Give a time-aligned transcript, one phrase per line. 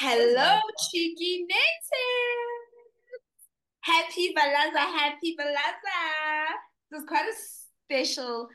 [0.00, 0.60] Hello,
[0.92, 1.58] cheeky natives.
[3.80, 6.46] Happy Balaza, happy Balaza.
[6.88, 7.34] This is quite a
[7.82, 8.48] special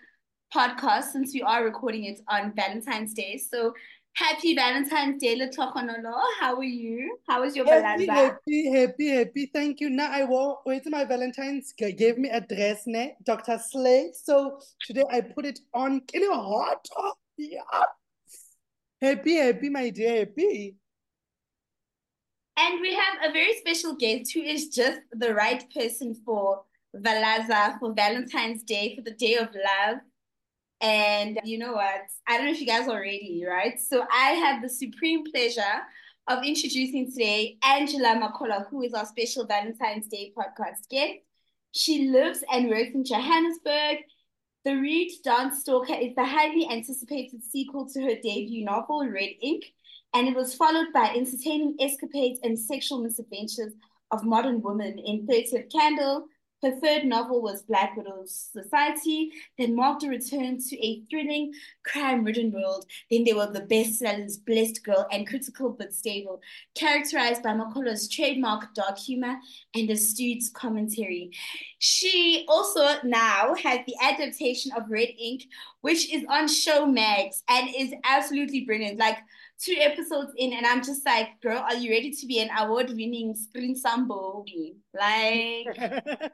[0.56, 3.38] podcast since we are recording it on Valentine's Day.
[3.38, 3.74] So
[4.16, 6.18] happy Valentine's Day, Lehlohonolo.
[6.40, 7.18] How are you?
[7.28, 8.14] How was your Happy, Balaza?
[8.14, 9.52] happy, happy, happy.
[9.54, 9.90] Thank you.
[9.90, 13.18] Now I wore wait my Valentine's gave me a dress, ne?
[13.26, 13.60] Dr.
[13.60, 14.16] Slade.
[14.16, 16.00] So today I put it on.
[16.08, 16.88] Kill it hot.
[16.98, 17.60] Oh, yeah.
[19.02, 20.78] Happy, happy, my dear, happy.
[22.56, 26.64] And we have a very special guest who is just the right person for
[26.96, 29.98] Valaza, for Valentine's Day, for the day of love.
[30.80, 32.02] And you know what?
[32.28, 33.80] I don't know if you guys are ready, right?
[33.80, 35.82] So I have the supreme pleasure
[36.28, 41.20] of introducing today Angela Makholwa, who is our special Valentine's Day podcast guest.
[41.72, 44.00] She lives and works in Johannesburg.
[44.64, 49.64] The Reed Dance Stalker is the highly anticipated sequel to her debut novel, Red Ink,
[50.14, 53.74] and it was followed by entertaining escapades and sexual misadventures
[54.12, 56.28] of modern women in 30th Candle.
[56.62, 61.52] Her third novel was Black Widow's Society, then marked a return to a thrilling,
[61.86, 62.86] crime-ridden world.
[63.12, 66.42] Then there were the bestsellers Blessed Girl and Critical But Stable,
[66.74, 69.36] characterized by Makholwa's trademark dark humor
[69.76, 71.32] and astute commentary.
[71.80, 75.44] She also now has the adaptation of Red Ink,
[75.82, 78.98] which is on Showmax and is absolutely brilliant.
[78.98, 79.18] Like
[79.64, 83.36] two episodes in, and I'm just like, girl, are you ready to be an award-winning
[83.36, 84.44] screen sambo?
[84.94, 85.68] Like,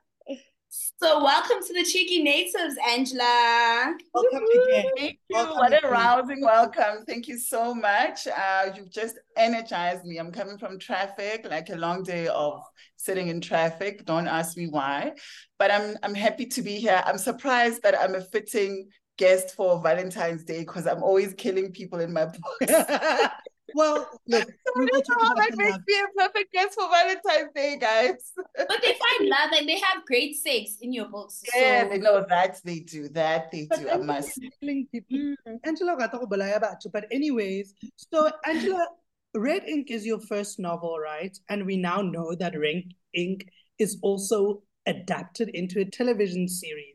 [0.70, 3.96] so welcome to the Cheeky Natives, Angela.
[4.14, 4.86] Welcome again.
[4.98, 5.36] Thank you.
[5.36, 7.06] Welcome What a rousing welcome.
[7.08, 8.28] Thank you so much.
[8.28, 10.18] Uh, you've just energized me.
[10.18, 12.64] I'm coming from traffic, like a long day of
[12.96, 14.06] sitting in traffic.
[14.06, 15.14] Don't ask me why,
[15.60, 17.04] but I'm I'm happy to be here.
[17.06, 18.90] I'm surprised that I'm a fitting
[19.20, 22.74] guest for Valentine's Day because I'm always killing people in my books.
[23.76, 26.90] well, look, I we will don't know how that makes me a perfect guest for
[26.90, 28.32] Valentine's Day, guys.
[28.56, 31.44] But they find love and they have great sex in your books.
[31.54, 33.10] Yeah, so they know that they do.
[33.10, 33.90] That they But do.
[33.90, 34.30] I must.
[34.30, 35.18] is killing people.
[35.18, 35.36] Mm.
[35.48, 35.60] Mm.
[35.66, 36.92] Angela rata go bolaya batho.
[36.92, 38.88] But anyways, so Angela,
[39.36, 41.38] Red Ink is your first novel, right?
[41.50, 42.84] And we now know that Red
[43.14, 43.46] Ink
[43.78, 46.89] is also adapted into a television series.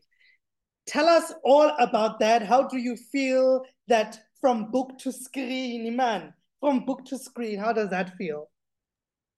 [0.87, 2.43] Tell us all about that.
[2.43, 6.33] How do you feel that from book to screen, Iman?
[6.59, 8.49] From book to screen, how does that feel?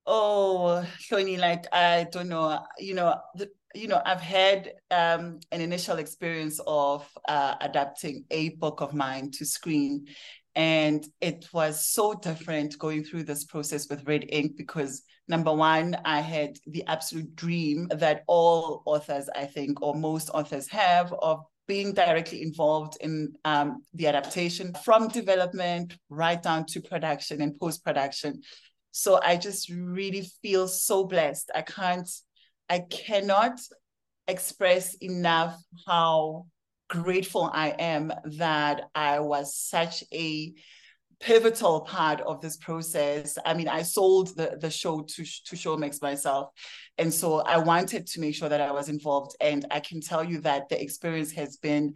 [0.05, 5.61] Oh, Shoni, like I don't know, you know, the, you know, I've had um, an
[5.61, 10.07] initial experience of uh, adapting a book of mine to screen,
[10.57, 15.95] and it was so different going through this process with Red Ink because number one,
[16.03, 21.43] I had the absolute dream that all authors, I think, or most authors have of
[21.67, 27.83] being directly involved in um, the adaptation from development right down to production and post
[27.83, 28.41] production.
[28.89, 31.51] So I just really feel so blessed.
[31.53, 32.09] I can't,
[32.67, 33.59] I cannot
[34.27, 36.47] express enough how
[36.87, 40.53] grateful I am that I was such a
[41.19, 43.37] pivotal part of this process.
[43.45, 46.49] I mean, I sold the, the show to, to Showmax myself.
[46.97, 49.35] And so I wanted to make sure that I was involved.
[49.41, 51.95] And I can tell you that the experience has been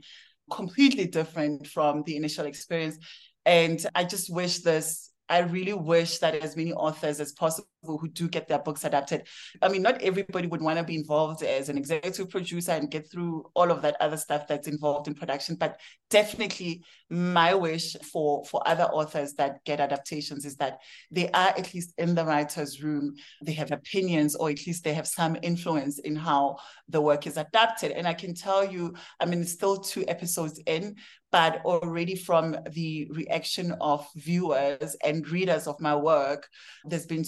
[0.50, 2.97] completely different from the initial experience.
[3.46, 8.08] And I just wish this I really wish that as many authors as possible who
[8.08, 9.28] do get their books adapted.
[9.62, 13.09] I mean, not everybody would want to be involved as an executive producer and get
[13.09, 18.46] through all of that other stuff that's involved in production, but definitely my wish for
[18.46, 22.81] for other authors that get adaptations is that they are at least in the writer's
[22.84, 27.28] room, they have opinions, or at least they have some influence in how the work
[27.28, 27.91] is adapted.
[27.91, 30.96] And I can tell you, I mean, it's still two episodes in,
[31.31, 36.47] but already from the reaction of viewers and readers of my work,
[36.86, 37.24] there's been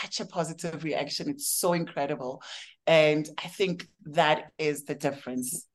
[0.00, 1.28] such a positive reaction.
[1.28, 2.42] It's so incredible.
[2.86, 5.66] And I think that is the difference.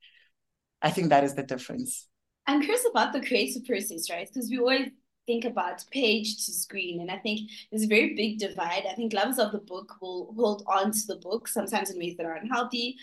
[0.82, 2.06] I think that is the difference.
[2.46, 4.28] I'm curious about the creative process, right?
[4.32, 4.88] Because we always
[5.26, 8.84] think about page to screen, and I think there's a very big divide.
[8.90, 12.16] I think lovers of the book will hold on to the book sometimes in ways
[12.16, 12.96] that are unhealthy,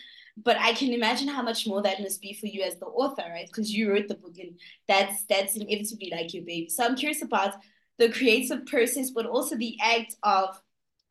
[0.44, 3.24] but I can imagine how much more that must be for you as the author,
[3.30, 3.48] right?
[3.48, 6.69] Because you wrote the book, and that's that's inevitably like your baby.
[6.69, 7.54] So I'm curious about
[7.98, 10.60] the creative process, but also the act of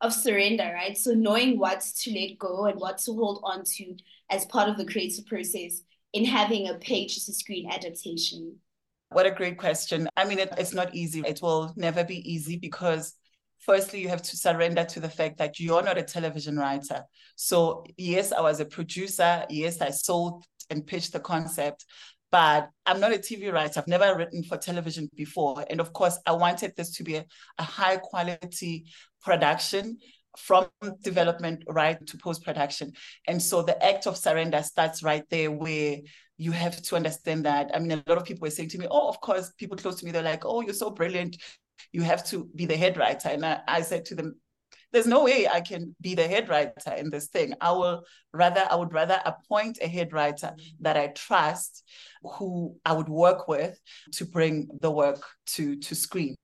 [0.01, 0.97] of surrender, right?
[0.97, 3.95] So knowing what to let go and what to hold on to
[4.29, 5.81] as part of the creative process
[6.13, 8.57] in having a page to screen adaptation.
[9.09, 10.09] What a great question.
[10.17, 11.21] I mean, it, it's not easy.
[11.25, 13.13] It will never be easy because
[13.59, 17.03] firstly, you have to surrender to the fact that you're not a television writer.
[17.35, 19.45] So, yes, I was a producer.
[19.49, 21.85] Yes, I sold and pitched the concept,
[22.31, 23.79] but I'm not a TV writer.
[23.79, 25.65] I've never written for television before.
[25.69, 27.25] And of course, I wanted this to be a,
[27.57, 28.85] a high quality
[29.21, 29.97] production
[30.37, 30.67] from
[31.01, 32.91] development right to post production.
[33.27, 35.97] And so the act of surrender starts right there where
[36.37, 37.71] you have to understand that.
[37.73, 39.95] I mean, a lot of people were saying to me, Oh, of course, people close
[39.99, 41.37] to me, they're like, Oh, you're so brilliant.
[41.91, 43.29] You have to be the head writer.
[43.29, 44.35] And I, I said to them,
[44.93, 47.53] there's no way I can be the head writer in this thing.
[47.59, 48.03] I will
[48.33, 51.83] rather, I would rather appoint a head writer that I trust,
[52.23, 53.77] who I would work with
[54.13, 56.35] to bring the work to, to screen.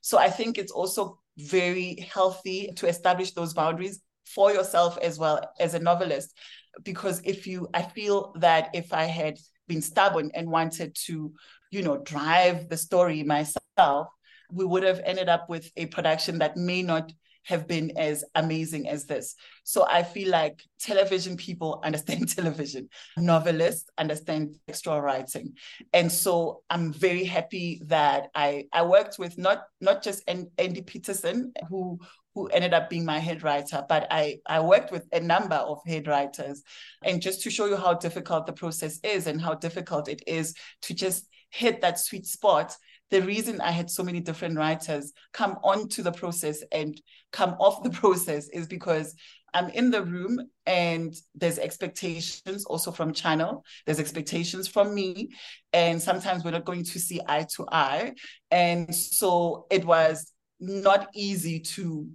[0.00, 5.42] So I think it's also very healthy to establish those boundaries for yourself as well
[5.58, 6.36] as a novelist.
[6.82, 11.32] Because if you, I feel that if I had been stubborn and wanted to,
[11.70, 14.08] you know, drive the story myself,
[14.52, 17.12] we would have ended up with a production that may not
[17.44, 19.34] have been as amazing as this.
[19.64, 25.54] So I feel like television people understand television, novelists understand textual writing.
[25.92, 31.52] And so I'm very happy that I I worked with not not just Andy Peterson,
[31.68, 31.98] who
[32.34, 35.80] who ended up being my head writer, but I, I worked with a number of
[35.86, 36.62] head writers.
[37.04, 40.54] And just to show you how difficult the process is and how difficult it is
[40.82, 42.76] to just hit that sweet spot
[43.10, 47.00] the reason I had so many different writers come onto the process and
[47.32, 49.14] come off the process is because
[49.52, 53.64] I'm in the room and there's expectations also from channel.
[53.84, 55.30] There's expectations from me.
[55.72, 58.14] And sometimes we're not going to see eye to eye.
[58.50, 62.08] And so it was not easy to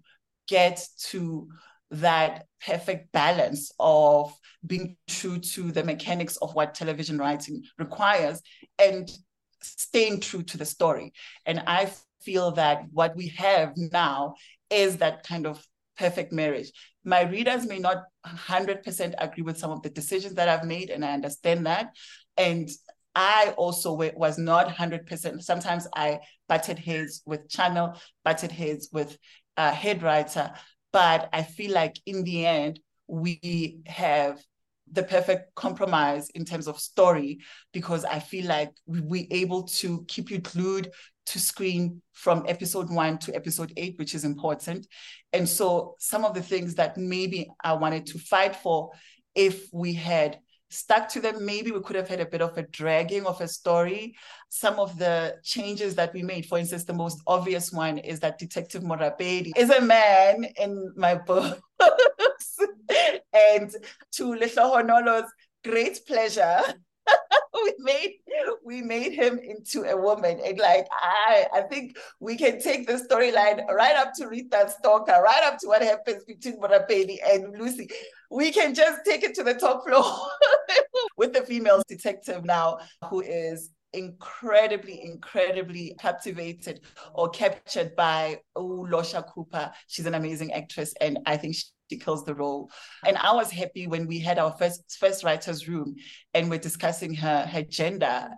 [0.47, 1.49] get to
[1.91, 4.33] that perfect balance of
[4.65, 8.41] being true to the mechanics of what television writing requires
[8.79, 9.09] and
[9.65, 11.13] staying true to the story.
[11.45, 11.91] And I
[12.21, 14.35] feel that what we have now
[14.69, 15.65] is that kind of
[15.97, 16.71] perfect marriage.
[17.03, 21.05] My readers may not 100% agree with some of the decisions that I've made, and
[21.05, 21.91] I understand that.
[22.37, 22.69] And
[23.15, 25.41] I also was not 100%.
[25.41, 26.19] Sometimes I
[26.49, 29.17] butted heads with channel, butted heads with
[29.55, 30.51] uh, head writer,
[30.91, 34.41] but I feel like in the end, we have
[34.91, 37.39] the perfect compromise in terms of story
[37.73, 40.91] because I feel like we're able to keep you glued
[41.27, 44.87] to screen from episode one to episode eight, which is important.
[45.33, 48.91] And so some of the things that maybe I wanted to fight for,
[49.33, 50.39] if we had
[50.69, 53.47] stuck to them, maybe we could have had a bit of a dragging of a
[53.47, 54.15] story.
[54.49, 58.37] Some of the changes that we made, for instance, the most obvious one is that
[58.37, 61.59] Detective Morabedi is a man in my book.
[63.35, 63.71] and
[64.13, 65.31] to Lehlohonolo's
[65.63, 66.61] great pleasure,
[67.53, 68.11] we made
[68.63, 70.39] we made him into a woman.
[70.43, 75.21] And like I I think we can take the storyline right up to Rita Stalker,
[75.23, 77.89] right up to what happens between Morabedi and Lucy.
[78.31, 80.03] We can just take it to the top floor
[81.17, 82.79] with the female detective now,
[83.09, 86.81] who is incredibly, incredibly captivated
[87.13, 89.71] or captured by Losha Cooper.
[89.87, 91.55] She's an amazing actress, and I think
[91.89, 92.71] kills the role.
[93.05, 95.95] And I was happy when we had our first first writers' room
[96.33, 98.29] and we're discussing her her gender.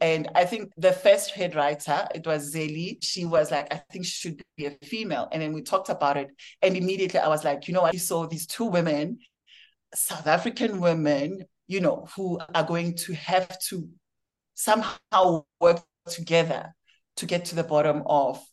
[0.00, 4.04] And I think the first head writer, it was Zeli, she was like, I think
[4.04, 5.28] she should be a female.
[5.30, 6.28] And then we talked about it.
[6.60, 7.94] And immediately I was like, you know what?
[7.96, 9.18] So these two women,
[9.94, 13.88] South African women, you know, who are going to have to
[14.54, 16.74] somehow work together
[17.16, 18.44] to get to the bottom of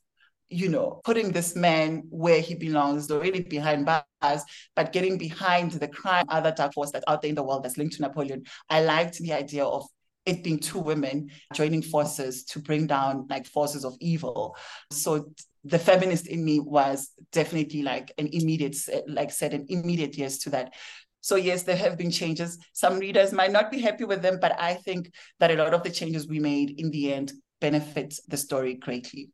[0.50, 4.44] you know, putting this man where he belongs, already behind bars,
[4.76, 7.78] but getting behind the crime, other dark force that's out there in the world that's
[7.78, 8.44] linked to Napoleon.
[8.70, 9.86] I liked the idea of
[10.26, 14.56] it being two women joining forces to bring down like forces of evil.
[14.92, 15.32] So
[15.64, 18.78] the feminist in me was definitely like an immediate,
[19.08, 20.74] like said an immediate yes to that.
[21.22, 22.58] So yes, there have been changes.
[22.74, 25.84] Some readers might not be happy with them, but I think that a lot of
[25.84, 29.30] the changes we made in the end benefit the story greatly.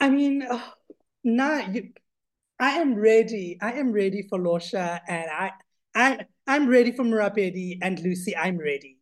[0.00, 0.48] I mean,
[1.24, 1.90] nah, you,
[2.58, 3.58] I am ready.
[3.60, 5.52] I am ready for Losha, and I,
[5.94, 8.36] I, I'm ready for Morabedi and Lucy.
[8.36, 8.98] I'm ready.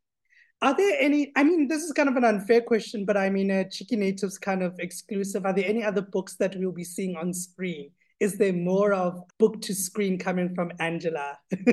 [0.60, 1.32] Are there any?
[1.36, 4.38] I mean, this is kind of an unfair question, but I mean, a Cheeky Natives
[4.38, 5.46] kind of exclusive.
[5.46, 7.90] Are there any other books that we'll be seeing on screen?
[8.18, 11.38] Is there more of book to screen coming from Angela?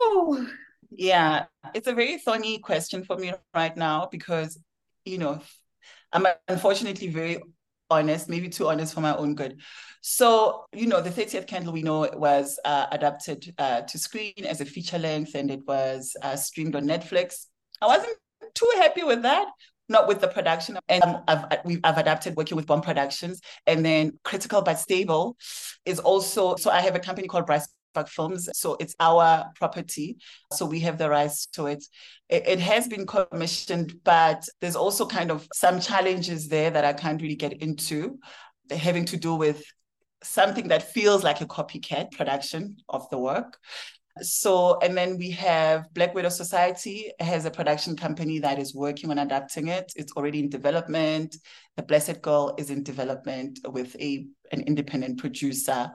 [0.00, 0.48] oh,
[0.90, 4.58] yeah, it's a very thorny question for me right now because,
[5.04, 5.42] you know,
[6.12, 7.42] I'm unfortunately very
[7.90, 9.60] honest, maybe too honest for my own good.
[10.00, 14.60] So, you know, the 30th Candle we know was uh, adapted uh, to screen as
[14.60, 17.46] a feature length and it was uh, streamed on Netflix.
[17.80, 18.16] I wasn't
[18.54, 19.48] too happy with that
[19.88, 20.78] not with the production.
[20.88, 25.36] And um, I've we've I've adapted working with Bomb Productions, and then Critical but Stable
[25.84, 26.56] is also.
[26.56, 27.62] So I have a company called Park
[28.06, 28.48] Films.
[28.52, 30.18] So it's our property.
[30.52, 31.84] So we have the rights to it.
[32.28, 32.46] it.
[32.46, 37.20] It has been commissioned, but there's also kind of some challenges there that I can't
[37.20, 38.18] really get into,
[38.70, 39.62] having to do with
[40.22, 43.58] something that feels like a copycat production of the work.
[44.20, 49.10] So, and then we have Black Widow Society has a production company that is working
[49.10, 49.92] on adapting it.
[49.94, 51.36] It's already in development.
[51.76, 55.90] The Blessed Girl is in development with a an independent producer.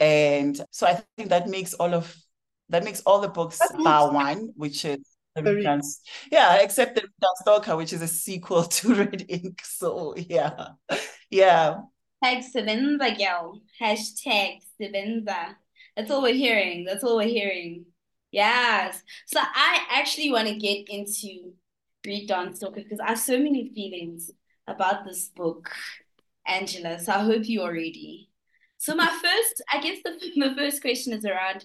[0.00, 2.14] And so I think that makes all of
[2.68, 4.98] that makes all the books bar one, which is
[6.30, 7.08] yeah, except the
[7.40, 9.62] Stalker, which is a sequel to Red Ink.
[9.64, 10.68] So yeah.
[11.30, 11.78] Yeah.
[12.22, 13.60] Hashtag Sebenza girl.
[13.80, 15.56] Hashtag Sebenza.
[15.96, 16.84] That's all we're hearing.
[16.84, 17.86] That's all we're hearing.
[18.30, 19.02] Yes.
[19.26, 21.52] So I actually want to get into
[22.06, 24.30] Reed Dance Stalker because I have so many feelings
[24.66, 25.74] about this book,
[26.46, 26.98] Angela.
[26.98, 28.28] So I hope you're ready.
[28.82, 30.10] So my first, I guess the,
[30.48, 31.64] the first question is around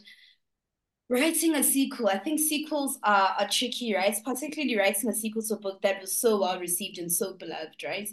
[1.10, 2.10] writing a sequel.
[2.10, 4.16] I think sequels are, are tricky, right?
[4.24, 7.84] Particularly writing a sequel to a book that was so well received and so beloved,
[7.84, 8.08] right?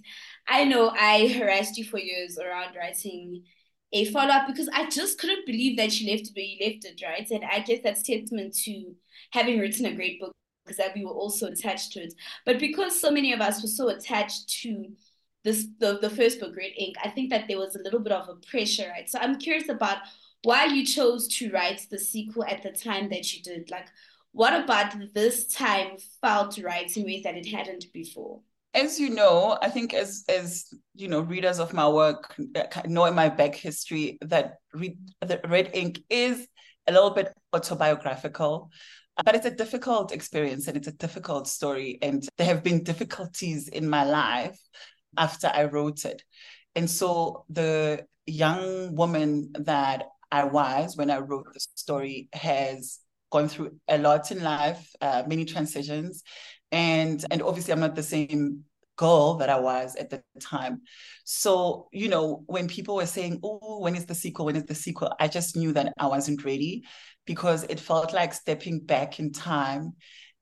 [0.49, 3.43] I know I harassed you for years around writing
[3.93, 6.87] a follow up because I just couldn't believe that you left it where you left
[6.87, 7.31] it, right?
[7.31, 8.95] And I guess that's testament to
[9.33, 10.33] having written a great book
[10.65, 12.15] because that we were also attached to it.
[12.47, 14.87] But because so many of us were so attached to
[15.45, 18.13] this the, the first book, Red Ink, I think that there was a little bit
[18.13, 19.09] of a pressure, right?
[19.09, 19.99] So I'm curious about
[20.43, 23.71] why you chose to write the sequel at the time that you did.
[23.71, 23.87] Like,
[24.33, 28.41] what about this time felt right in ways that it hadn't before?
[28.75, 32.35] as you know, I think as as you know, readers of my work
[32.87, 36.47] know in my back history that read that Red Ink is
[36.87, 38.71] a little bit autobiographical,
[39.25, 43.69] but it's a difficult experience and it's a difficult story, and there have been difficulties
[43.69, 44.59] in my life
[45.19, 46.23] after I wrote it,
[46.75, 53.49] and so the young woman that I was when I wrote the story has gone
[53.49, 56.23] through a lot in life, uh, many transitions,
[56.73, 58.65] and and obviously i'm not the same
[58.97, 60.83] girl that i was at the time.
[61.25, 64.47] So you know when people were saying oh when is the sequel?
[64.47, 65.13] When is the sequel?
[65.21, 66.85] I just knew that i wasn't ready
[67.27, 69.93] because it felt like stepping back in time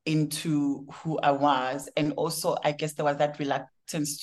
[0.06, 1.88] into who i was.
[1.96, 3.68] And also i guess there was that reluctance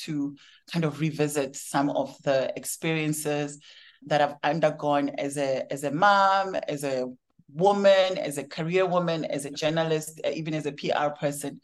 [0.04, 0.36] to
[0.72, 3.60] kind of revisit some of the experiences
[4.06, 7.06] that i've undergone as a as a mom as a
[7.54, 11.62] woman, as a career woman, as a journalist, uh, even as a PR person.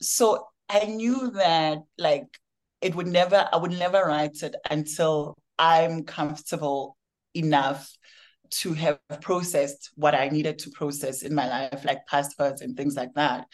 [0.00, 2.26] So I knew that like
[2.80, 6.96] it would never, I would never write it until I'm comfortable
[7.34, 7.90] enough
[8.50, 12.76] to have processed what I needed to process in my life, like past hurts and
[12.76, 13.46] things like that.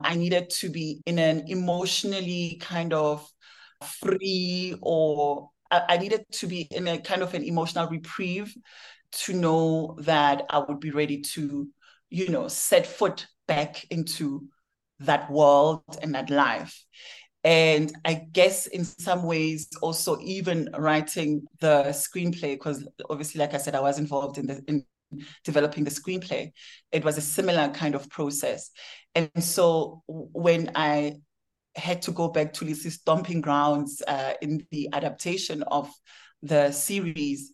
[0.00, 3.28] I needed to be in an emotionally kind of
[3.82, 8.54] free or I needed to be in a kind of an emotional reprieve
[9.12, 11.68] to know that I would be ready to,
[12.08, 14.48] you know, set foot back into
[15.00, 16.84] that world and that life.
[17.44, 23.58] And I guess in some ways also even writing the screenplay, because obviously, like I
[23.58, 24.84] said, I was involved in the in
[25.44, 26.52] developing the screenplay.
[26.92, 28.70] It was a similar kind of process.
[29.14, 31.14] And so when I
[31.78, 35.90] had to go back to Lucy's stomping grounds uh, in the adaptation of
[36.42, 37.52] the series,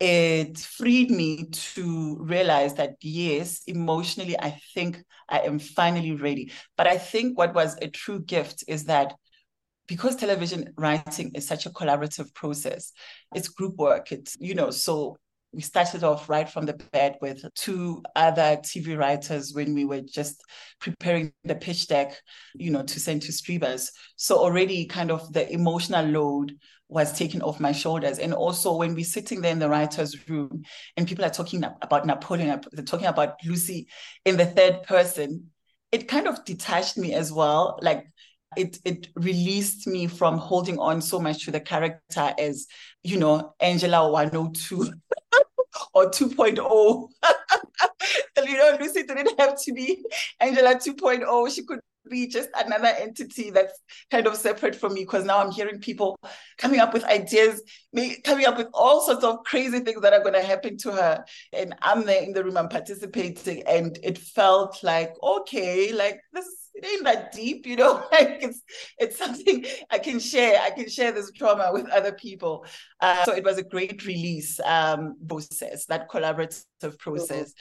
[0.00, 6.52] it freed me to realize that yes, emotionally, I think I am finally ready.
[6.76, 9.14] But I think what was a true gift is that
[9.88, 12.92] because television writing is such a collaborative process,
[13.34, 14.12] it's group work.
[14.12, 15.16] It's, you know, so
[15.52, 20.02] we started off right from the bed with two other TV writers when we were
[20.02, 20.42] just
[20.78, 22.20] preparing the pitch deck,
[22.54, 23.90] you know, to send to streamers.
[24.16, 26.54] So already kind of the emotional load
[26.88, 28.18] was taken off my shoulders.
[28.18, 30.62] And also when we're sitting there in the writer's room
[30.96, 33.88] and people are talking about Napoleon, they're talking about Lucy
[34.24, 35.50] in the third person,
[35.92, 37.78] it kind of detached me as well.
[37.82, 38.04] Like
[38.56, 42.66] it it released me from holding on so much to the character as,
[43.02, 44.92] you know, Angela 102
[45.94, 47.08] or 2.0.
[48.46, 50.02] you know, Lucy didn't have to be
[50.40, 51.54] Angela 2.0.
[51.54, 53.78] She could be just another entity that's
[54.10, 56.18] kind of separate from me because now I'm hearing people
[56.56, 57.62] coming up with ideas,
[58.24, 61.24] coming up with all sorts of crazy things that are going to happen to her.
[61.52, 66.46] And I'm there in the room, I'm participating, and it felt like, okay, like this
[66.78, 68.04] it ain't that deep, you know.
[68.12, 68.62] Like it's
[68.98, 70.60] it's something I can share.
[70.60, 72.64] I can share this trauma with other people.
[73.00, 77.52] Uh, so it was a great release um, process, that collaborative process,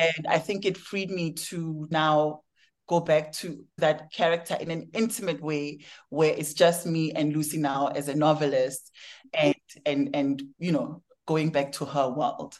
[0.00, 2.40] and I think it freed me to now
[2.88, 5.78] go back to that character in an intimate way
[6.10, 8.90] where it's just me and Lucy now as a novelist
[9.32, 9.54] and
[9.86, 12.58] and and you know going back to her world.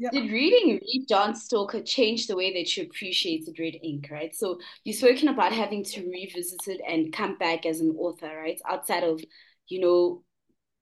[0.00, 0.08] Yeah.
[0.12, 4.34] Did reading Reed Dance Stalker change the way that you appreciated Red Ink, right?
[4.34, 8.58] So you've spoken about having to revisit it and come back as an author, right?
[8.66, 9.20] Outside of,
[9.68, 10.24] you know,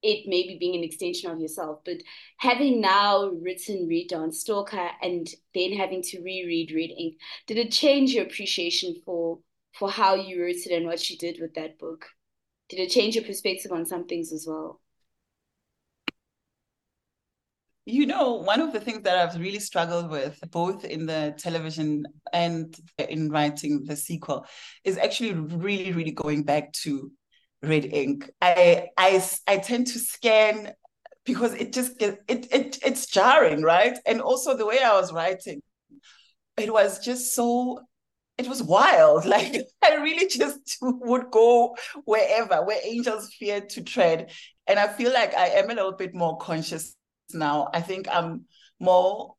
[0.03, 1.97] it maybe being an extension of yourself, but
[2.37, 7.17] having now written Reed Dance Stalker and then having to reread Red Ink,
[7.49, 9.41] did it change your appreciation for
[9.75, 12.07] for how you wrote it and what you did with that book?
[12.69, 14.81] Did it change your perspective on some things as well?
[17.91, 22.05] You know, one of the things that I've really struggled with, both in the television
[22.35, 24.45] and in writing the sequel,
[24.85, 27.11] is actually really, really going back to
[27.63, 28.29] red ink.
[28.43, 30.75] I I I tend to scan
[31.25, 33.99] because it just gets it, it it's jarring, right?
[34.05, 35.63] And also the way I was writing,
[36.59, 37.81] it was just so
[38.37, 39.25] it was wild.
[39.35, 44.31] Like I really just would go wherever where angels fear to tread.
[44.67, 46.95] And I feel like I am a little bit more conscious
[47.33, 47.69] now.
[47.73, 48.45] I think I'm
[48.81, 49.35] more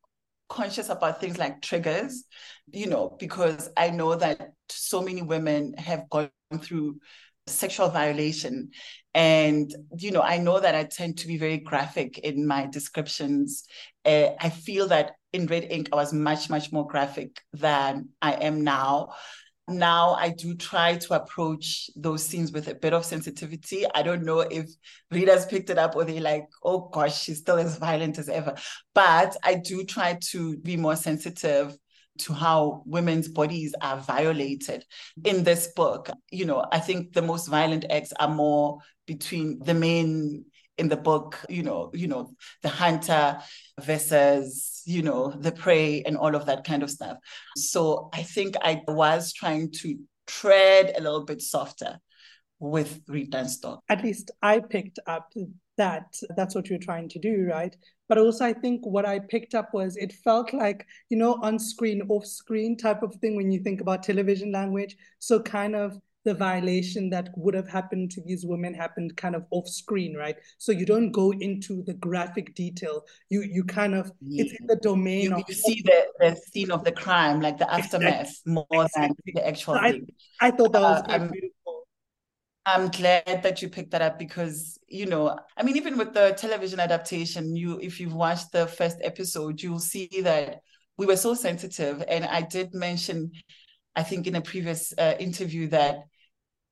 [0.48, 2.24] conscious about things like triggers,
[2.72, 6.98] you know, because I know that so many women have gone through
[7.46, 8.70] sexual violation.
[9.14, 13.64] And, you know, I know that I tend to be very graphic in my descriptions.
[14.04, 18.32] Uh, I feel that in Red Ink, I was much, much more graphic than I
[18.32, 19.10] am now
[19.70, 23.84] now I do try to approach those scenes with a bit of sensitivity.
[23.94, 24.68] I don't know if
[25.10, 28.54] readers picked it up or they like, oh gosh, she's still as violent as ever.
[28.94, 31.76] But I do try to be more sensitive
[32.18, 34.84] to how women's bodies are violated
[35.24, 36.10] in this book.
[36.30, 40.44] You know, I think the most violent acts are more between the men
[40.80, 42.32] in the book, you know, you know,
[42.62, 43.38] the hunter
[43.80, 47.18] versus, you know, the prey and all of that kind of stuff.
[47.56, 51.98] So I think I was trying to tread a little bit softer
[52.58, 53.80] with Reed Stalker.
[53.88, 55.32] At least I picked up
[55.76, 57.74] that that's what you're trying to do, right?
[58.08, 61.58] But also, I think what I picked up was it felt like, you know, on
[61.58, 64.96] screen, off screen type of thing when you think about television language.
[65.20, 69.44] So, kind of the violation that would have happened to these women happened kind of
[69.50, 70.36] off screen, right?
[70.58, 73.04] So you don't go into the graphic detail.
[73.30, 74.44] You you kind of yeah.
[74.44, 77.58] it's in the domain you, of you see the, the scene of the crime, like
[77.58, 78.52] the aftermath, exactly.
[78.52, 79.80] more than the actual so.
[79.80, 80.00] I,
[80.40, 81.86] I thought that was uh, beautiful.
[82.66, 86.34] I'm glad that you picked that up because you know, I mean, even with the
[86.36, 90.60] television adaptation, you if you've watched the first episode, you'll see that
[90.98, 93.32] we were so sensitive, and I did mention
[93.96, 96.04] I think in a previous uh, interview that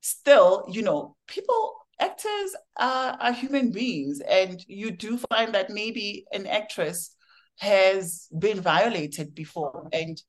[0.01, 6.25] still, you know, people, actors are, are human beings, and you do find that maybe
[6.33, 7.15] an actress
[7.59, 9.89] has been violated before.
[9.93, 10.21] And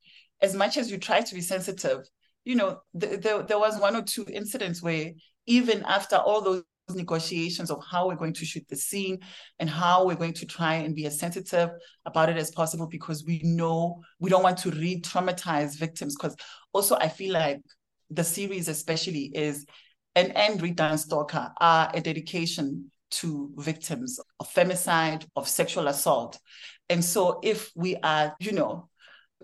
[0.42, 2.00] as much as you try to be sensitive,
[2.44, 5.12] you know, th- th- there was one or two incidents where
[5.46, 6.62] even after all those
[6.94, 9.18] negotiations of how we're going to shoot the scene
[9.58, 11.70] and how we're going to try and be as sensitive
[12.06, 16.36] about it as possible because we know we don't want to re-traumatize victims because
[16.72, 17.60] also i feel like
[18.10, 19.66] the series especially is
[20.16, 26.38] an and Reed Dance Stalker are a dedication to victims of femicide, of sexual assault.
[26.88, 28.88] And so if we are, you know,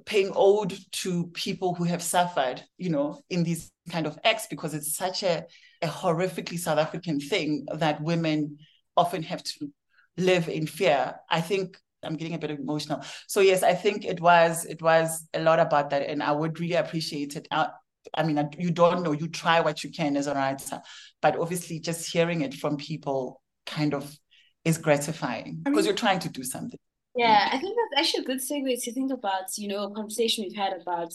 [0.05, 4.75] paying ode to people who have suffered, you know, in these kind of acts, because
[4.75, 5.45] it's such a,
[5.83, 8.59] a horrifically South African thing that women
[8.97, 9.71] often have to
[10.17, 11.15] live in fear.
[11.31, 13.03] I think I'm getting a bit emotional.
[13.27, 16.59] So yes, I think it was it was a lot about that, and I would
[16.61, 17.49] really appreciate it.
[17.51, 17.69] I,
[18.15, 19.13] I mean, uh, you don't know.
[19.13, 20.81] You try what you can as a writer,
[21.21, 24.17] but obviously, just hearing it from people kind of
[24.65, 26.79] is gratifying because I mean, you're trying to do something.
[27.15, 29.57] Yeah, I think that's actually a good segue to think about.
[29.57, 31.13] You know, a conversation we've had about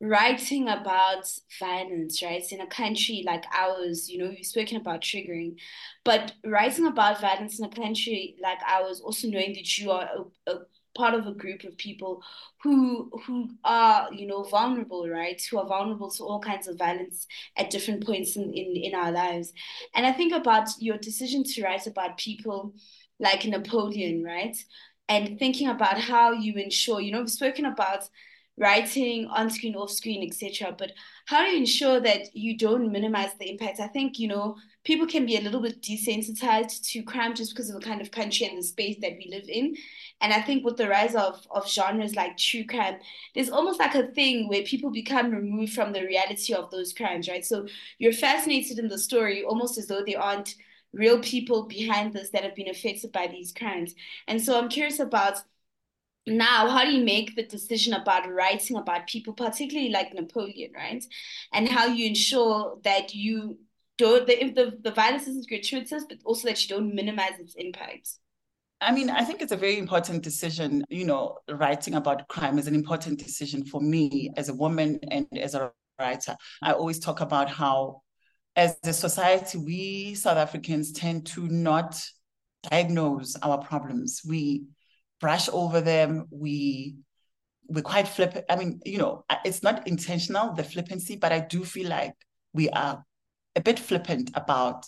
[0.00, 1.26] writing about
[1.58, 2.44] violence, right?
[2.52, 5.56] In a country like ours, you know, we've spoken about triggering,
[6.04, 10.08] but writing about violence in a country like ours, also knowing that you are
[10.46, 10.58] a, a
[10.96, 12.22] part of a group of people
[12.62, 15.40] who who are you know vulnerable right?
[15.50, 17.26] Who are vulnerable to all kinds of violence
[17.56, 19.52] at different points in, in in our lives.
[19.94, 22.74] And i think about your decision to write about people
[23.18, 24.56] like napoleon right?
[25.08, 28.08] And thinking about how you ensure you know we've spoken about
[28.56, 30.92] writing on screen off screen etc but
[31.26, 33.80] how do you ensure that you don't minimize the impact?
[33.80, 37.70] I think you know people can be a little bit desensitized to crime just because
[37.70, 39.74] of the kind of country and the space that we live in.
[40.20, 42.96] And i think with the rise of of genres like true crime
[43.34, 47.28] there's almost like a thing where people become removed from the reality of those crimes
[47.28, 47.44] right?
[47.44, 47.66] So
[47.98, 50.54] you're fascinated in the story almost as though they aren't
[50.92, 53.94] real people behind this that have been affected by these crimes.
[54.28, 55.38] And so i'm curious about
[56.26, 61.04] now how do you make the decision about writing about people particularly like napoleon right
[61.52, 63.58] and how you ensure that you
[63.98, 68.08] don't the, the, the violence isn't gratuitous but also that you don't minimize its impact
[68.80, 70.84] I mean, I think it's a very important decision.
[70.90, 75.26] You know, writing about crime is an important decision for me as a woman and
[75.38, 76.36] as a writer.
[76.62, 78.02] I always talk about how,
[78.56, 81.98] as a society, we South Africans tend to not
[82.70, 84.20] diagnose our problems.
[84.28, 84.64] We
[85.20, 86.26] brush over them.
[86.30, 86.96] We
[87.66, 88.44] we're quite flippant.
[88.50, 92.14] I mean, you know, it's not intentional, the flippancy, but I do feel like
[92.52, 93.02] we are
[93.56, 94.84] a bit flippant about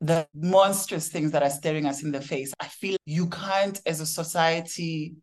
[0.00, 2.52] the monstrous things that are staring us in the face.
[2.60, 5.16] I feel you can't, as a society,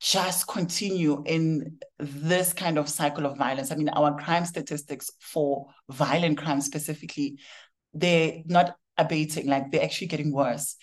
[0.00, 3.72] just continue in this kind of cycle of violence.
[3.72, 7.38] I mean, our crime statistics for violent crime specifically,
[7.94, 10.76] they're not abating, like they're actually getting worse.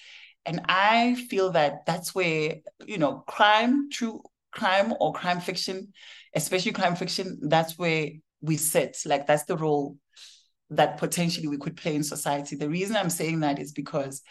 [0.45, 2.55] And I feel that that's where,
[2.85, 5.91] you know, crime, true crime or crime fiction,
[6.33, 8.09] especially crime fiction, that's where
[8.41, 8.97] we sit.
[9.05, 9.97] Like that's the role
[10.71, 12.55] that potentially we could play in society.
[12.55, 14.21] The reason I'm saying that is because,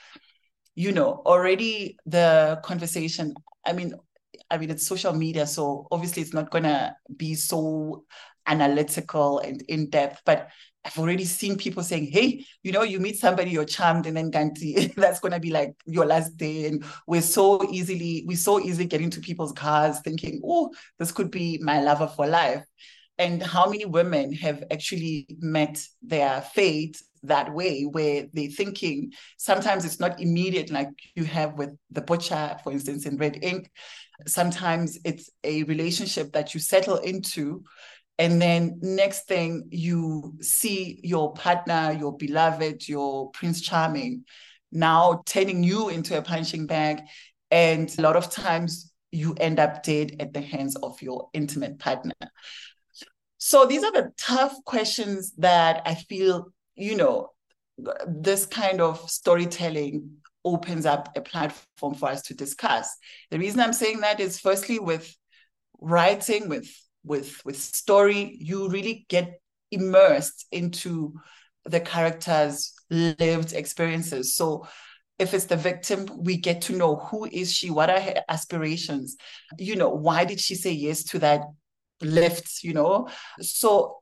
[0.74, 3.94] you know, already the conversation, I mean,
[4.50, 8.04] I mean, it's social media, so obviously it's not gonna be so
[8.46, 10.48] analytical and in depth, but
[10.84, 14.30] I've already seen people saying, hey, you know, you meet somebody, you're charmed, and then
[14.30, 16.66] Ganti, that's gonna be like your last day.
[16.66, 21.30] And we're so easily, we so easily get into people's cars thinking, oh, this could
[21.30, 22.64] be my lover for life
[23.18, 29.84] and how many women have actually met their fate that way where they're thinking sometimes
[29.84, 33.70] it's not immediate like you have with the butcher for instance in red ink
[34.26, 37.62] sometimes it's a relationship that you settle into
[38.18, 44.24] and then next thing you see your partner your beloved your prince charming
[44.70, 47.00] now turning you into a punching bag
[47.50, 51.78] and a lot of times you end up dead at the hands of your intimate
[51.78, 52.12] partner
[53.46, 56.46] so these are the tough questions that I feel,
[56.76, 57.28] you know,
[58.08, 60.12] this kind of storytelling
[60.46, 62.88] opens up a platform for us to discuss.
[63.30, 65.14] The reason I'm saying that is firstly with
[65.78, 66.74] writing, with
[67.04, 69.40] with with story, you really get
[69.70, 71.14] immersed into
[71.64, 74.36] the character's lived experiences.
[74.36, 74.66] So
[75.18, 79.16] if it's the victim, we get to know who is she, what are her aspirations,
[79.58, 81.42] you know, why did she say yes to that
[82.02, 83.08] lifts, you know.
[83.40, 83.98] So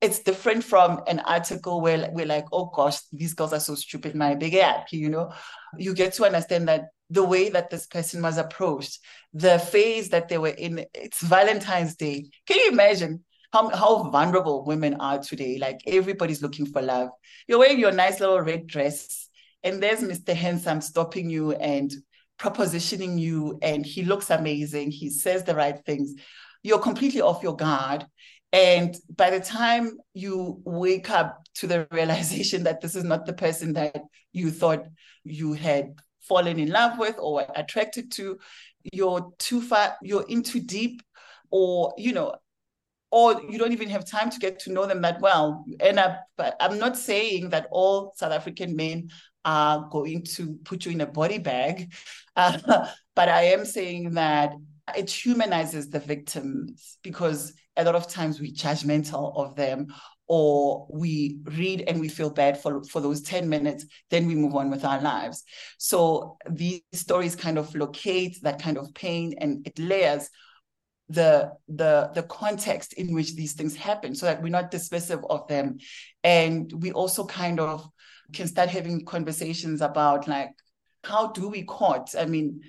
[0.00, 4.14] it's different from an article where we're like, oh gosh, these girls are so stupid,
[4.14, 5.32] my big app, you know.
[5.78, 8.98] You get to understand that the way that this person was approached,
[9.32, 12.26] the phase that they were in, it's Valentine's Day.
[12.46, 15.56] Can you imagine how, how vulnerable women are today?
[15.58, 17.08] Like everybody's looking for love.
[17.48, 19.28] You're wearing your nice little red dress,
[19.62, 20.34] and there's Mr.
[20.34, 21.90] Handsome stopping you and
[22.38, 24.90] propositioning you, and he looks amazing.
[24.90, 26.14] He says the right things
[26.66, 28.04] you're completely off your guard.
[28.52, 33.32] And by the time you wake up to the realization that this is not the
[33.32, 33.96] person that
[34.32, 34.84] you thought
[35.24, 38.38] you had fallen in love with or attracted to,
[38.92, 41.02] you're too far, you're in too deep,
[41.50, 42.34] or you know,
[43.10, 45.64] or you don't even have time to get to know them that well.
[45.80, 49.10] End up, but I'm not saying that all South African men
[49.44, 51.92] are going to put you in a body bag,
[52.34, 52.58] uh,
[53.14, 54.52] but I am saying that
[54.96, 59.88] it humanizes the victims because a lot of times we judgmental of them
[60.28, 64.54] or we read and we feel bad for, for those 10 minutes, then we move
[64.54, 65.44] on with our lives.
[65.78, 70.28] So these stories kind of locate that kind of pain and it layers
[71.08, 75.46] the the the context in which these things happen so that we're not dismissive of
[75.46, 75.78] them
[76.24, 77.88] and we also kind of
[78.32, 80.50] can start having conversations about like
[81.04, 82.60] how do we court i mean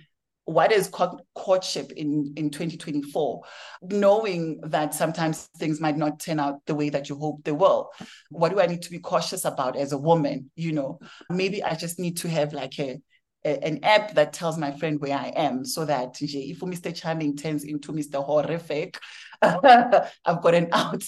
[0.48, 0.90] what is
[1.36, 3.44] courtship in, in 2024
[3.82, 7.92] knowing that sometimes things might not turn out the way that you hope they will.
[8.30, 11.00] What do i need to be cautious about as a woman you know?
[11.30, 12.98] Maybe i just need to have like a,
[13.44, 17.36] a an app that tells my friend where i am so that if mr charming
[17.36, 18.98] turns into mr horrific
[19.42, 21.04] i've got an out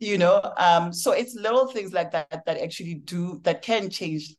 [0.00, 0.40] you know?
[0.56, 4.34] Um so it's little things like that that actually do that can change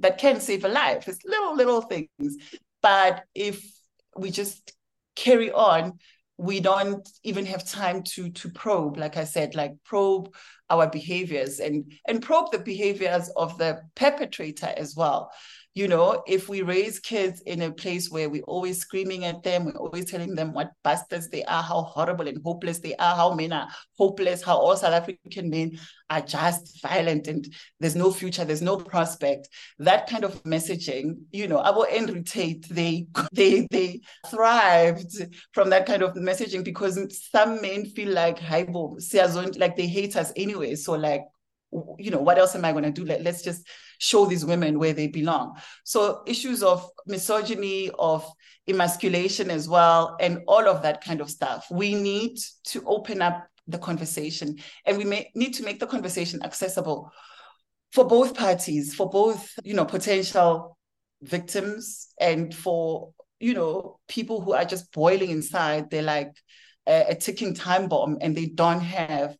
[0.00, 1.06] that can save a life.
[1.06, 2.36] It's little little things
[2.84, 3.66] but if
[4.14, 4.74] we just
[5.16, 5.98] carry on,
[6.36, 10.34] we don't even have time to to probe, like I said, like probe
[10.68, 15.30] our behaviors and and probe the behaviors of the perpetrator as well
[15.74, 19.64] you know, if we raise kids in a place where we're always screaming at them,
[19.64, 23.34] we're always telling them what bastards they are, how horrible and hopeless they are, how
[23.34, 25.76] men are hopeless, how all South African men
[26.10, 29.48] are just violent and there's no future, there's no prospect.
[29.80, 35.86] That kind of messaging, you know, our Andrew Tate, they they they thrived from that
[35.86, 37.00] kind of messaging because
[37.32, 40.76] some men feel like like they hate us anyway.
[40.76, 41.22] So like,
[41.98, 43.04] you know, what else am I gonna do?
[43.04, 43.66] Let, let's just
[43.98, 45.56] show these women where they belong.
[45.84, 48.30] So issues of misogyny, of
[48.68, 51.66] emasculation as well, and all of that kind of stuff.
[51.70, 56.42] We need to open up the conversation and we may need to make the conversation
[56.42, 57.10] accessible
[57.92, 60.76] for both parties, for both, you know, potential
[61.22, 65.90] victims and for, you know, people who are just boiling inside.
[65.90, 66.32] They're like
[66.86, 69.36] a, a ticking time bomb and they don't have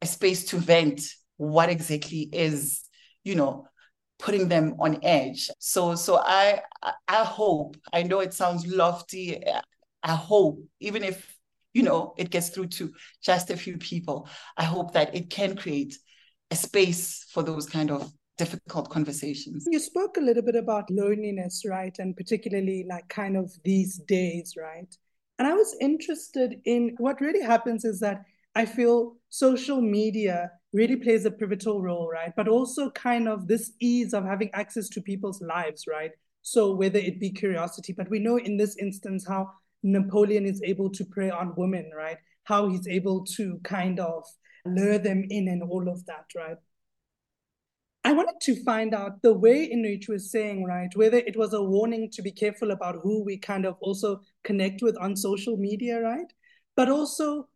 [0.00, 1.02] a space to vent
[1.36, 2.82] what exactly is,
[3.24, 3.67] you know,
[4.18, 5.50] putting them on edge.
[5.58, 6.62] So so I
[7.06, 9.42] I hope, I know it sounds lofty.
[10.02, 11.36] I hope, even if
[11.74, 15.56] you know it gets through to just a few people, I hope that it can
[15.56, 15.96] create
[16.50, 19.66] a space for those kind of difficult conversations.
[19.70, 21.94] You spoke a little bit about loneliness, right?
[21.98, 24.88] And particularly like kind of these days, right?
[25.38, 28.22] And I was interested in what really happens is that
[28.54, 32.32] I feel social media really plays a pivotal role, right?
[32.36, 36.10] But also kind of this ease of having access to people's lives, right?
[36.42, 39.50] So whether it be curiosity, but we know in this instance how
[39.82, 42.18] Napoleon is able to prey on women, right?
[42.44, 44.24] How he's able to kind of
[44.64, 46.56] lure them in and all of that, right?
[48.04, 51.52] I wanted to find out the way in which we're saying, right, whether it was
[51.52, 55.56] a warning to be careful about who we kind of also connect with on social
[55.56, 56.32] media, right?
[56.74, 57.48] But also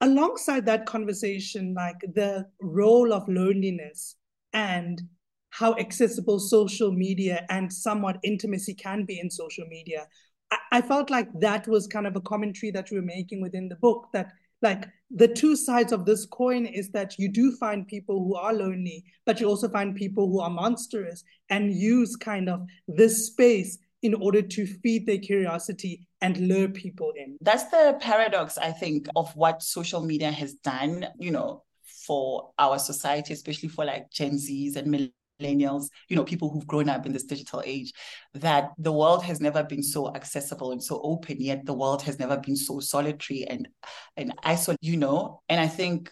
[0.00, 4.16] alongside that conversation, like the role of loneliness
[4.52, 5.02] and
[5.50, 10.06] how accessible social media and somewhat intimacy can be in social media.
[10.50, 13.68] I, I felt like that was kind of a commentary that you were making within
[13.68, 14.32] the book that
[14.62, 18.52] like the two sides of this coin is that you do find people who are
[18.52, 23.78] lonely, but you also find people who are monstrous and use kind of this space
[24.02, 27.36] in order to feed their curiosity and lure people in.
[27.40, 31.64] That's the paradox, I think, of what social media has done, you know,
[32.06, 35.10] for our society, especially for like Gen Zs and
[35.40, 37.92] millennials, you know, people who've grown up in this digital age,
[38.34, 42.18] that the world has never been so accessible and so open, yet the world has
[42.18, 43.68] never been so solitary and
[44.16, 45.42] and isolated, you know.
[45.48, 46.10] And I think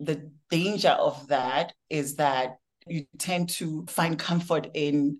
[0.00, 5.18] the danger of that is that you tend to find comfort in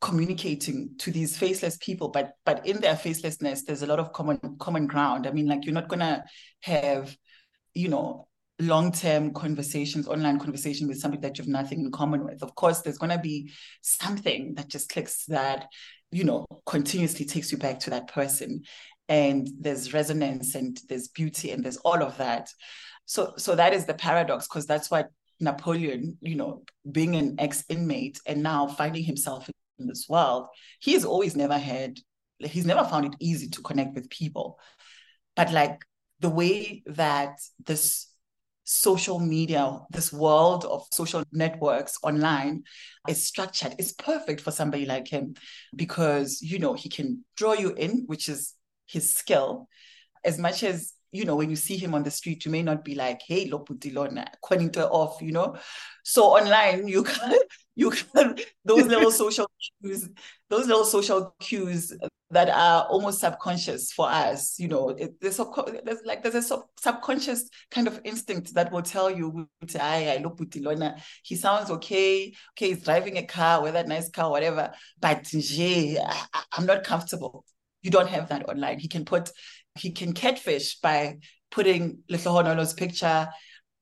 [0.00, 4.38] communicating to these faceless people but but in their facelessness there's a lot of common
[4.58, 5.26] common ground.
[5.26, 6.24] I mean like you're not gonna
[6.62, 7.14] have
[7.74, 8.26] you know
[8.58, 12.42] long-term conversations online conversation with somebody that you have nothing in common with.
[12.42, 15.66] Of course there's gonna be something that just clicks that
[16.10, 18.62] you know continuously takes you back to that person.
[19.08, 22.48] And there's resonance and there's beauty and there's all of that.
[23.04, 25.10] So so that is the paradox because that's what
[25.40, 29.48] Napoleon, you know, being an ex inmate and now finding himself
[29.80, 30.46] in this world,
[30.80, 31.98] he has always never had,
[32.38, 34.58] he's never found it easy to connect with people.
[35.36, 35.80] But like
[36.20, 38.06] the way that this
[38.64, 42.62] social media, this world of social networks online
[43.08, 45.34] is structured is perfect for somebody like him
[45.74, 48.54] because, you know, he can draw you in, which is
[48.86, 49.66] his skill,
[50.24, 52.84] as much as you know, when you see him on the street, you may not
[52.84, 55.56] be like, hey, Loputilona, Quanito off, you know.
[56.04, 57.34] So online, you can
[57.76, 59.50] you can those little social
[59.82, 60.08] cues,
[60.48, 61.92] those little social cues
[62.30, 65.46] that are almost subconscious for us, you know, it, there's, a,
[65.84, 71.00] there's like there's a sub, subconscious kind of instinct that will tell you, I Loputilona,
[71.24, 74.70] he sounds okay, okay, he's driving a car, whether nice car, whatever,
[75.00, 77.44] but I, I'm not comfortable.
[77.82, 78.78] You don't have that online.
[78.78, 79.30] He can put
[79.80, 81.18] he can catfish by
[81.50, 83.28] putting Lehlohonolo's picture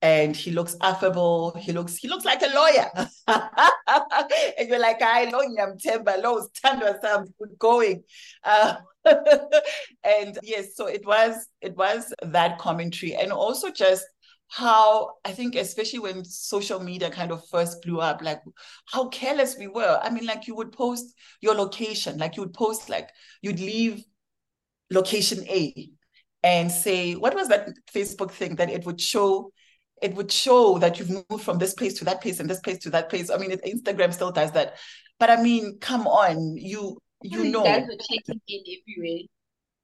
[0.00, 1.54] and he looks affable.
[1.58, 2.88] He looks he looks like a lawyer.
[4.58, 8.04] and you're like, I know him, Temba, lo, stand some good going.
[8.44, 8.76] Uh,
[10.04, 14.06] and yes, so it was it was that commentary and also just
[14.48, 18.40] how I think, especially when social media kind of first blew up, like
[18.86, 20.00] how careless we were.
[20.02, 23.10] I mean, like you would post your location, like you would post, like
[23.42, 24.04] you'd leave
[24.90, 25.90] location A
[26.42, 29.52] and say, what was that Facebook thing that it would show?
[30.00, 32.78] It would show that you've moved from this place to that place and this place
[32.78, 33.30] to that place.
[33.30, 34.76] I mean, it, Instagram still does that,
[35.18, 37.64] but I mean, come on, you you know.
[37.64, 39.20] Were checking in everywhere.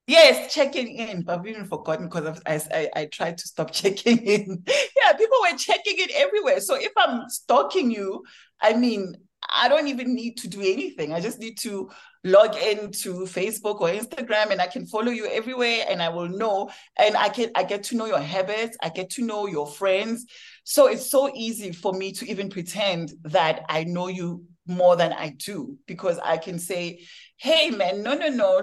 [0.07, 1.23] Yes, checking in.
[1.23, 4.63] But I've even forgotten because I, I I tried to stop checking in.
[4.69, 6.61] yeah, people were checking in everywhere.
[6.61, 8.23] So if I'm stalking you,
[8.61, 9.17] I mean,
[9.51, 11.13] I don't even need to do anything.
[11.13, 11.91] I just need to
[12.25, 16.71] log into Facebook or Instagram and I can follow you everywhere and I will know
[16.99, 20.25] and I can I get to know your habits, I get to know your friends.
[20.65, 25.13] So it's so easy for me to even pretend that I know you more than
[25.13, 27.01] I do because I can say,
[27.37, 28.63] "Hey man, no no no.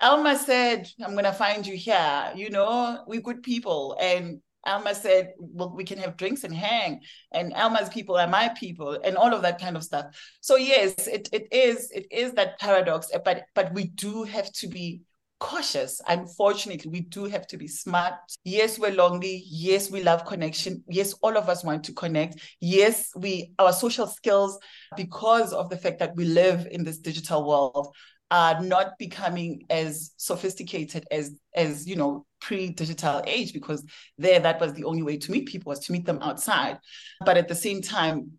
[0.00, 2.32] Alma said I'm going to find you here.
[2.34, 7.00] You know, we're good people and Alma said, well, we can have drinks and hang,
[7.32, 10.06] and Alma's people are my people, and all of that kind of stuff.
[10.40, 14.68] So yes, it it is it is that paradox, but but we do have to
[14.68, 15.02] be
[15.38, 16.02] cautious.
[16.06, 18.14] Unfortunately, we do have to be smart.
[18.44, 19.42] Yes, we're lonely.
[19.46, 20.84] Yes, we love connection.
[20.88, 22.40] Yes, all of us want to connect.
[22.60, 24.58] Yes, we our social skills,
[24.96, 27.94] because of the fact that we live in this digital world,
[28.30, 33.84] are not becoming as sophisticated as as you know pre-digital age because
[34.18, 36.78] there that was the only way to meet people was to meet them outside.
[37.24, 38.32] But at the same time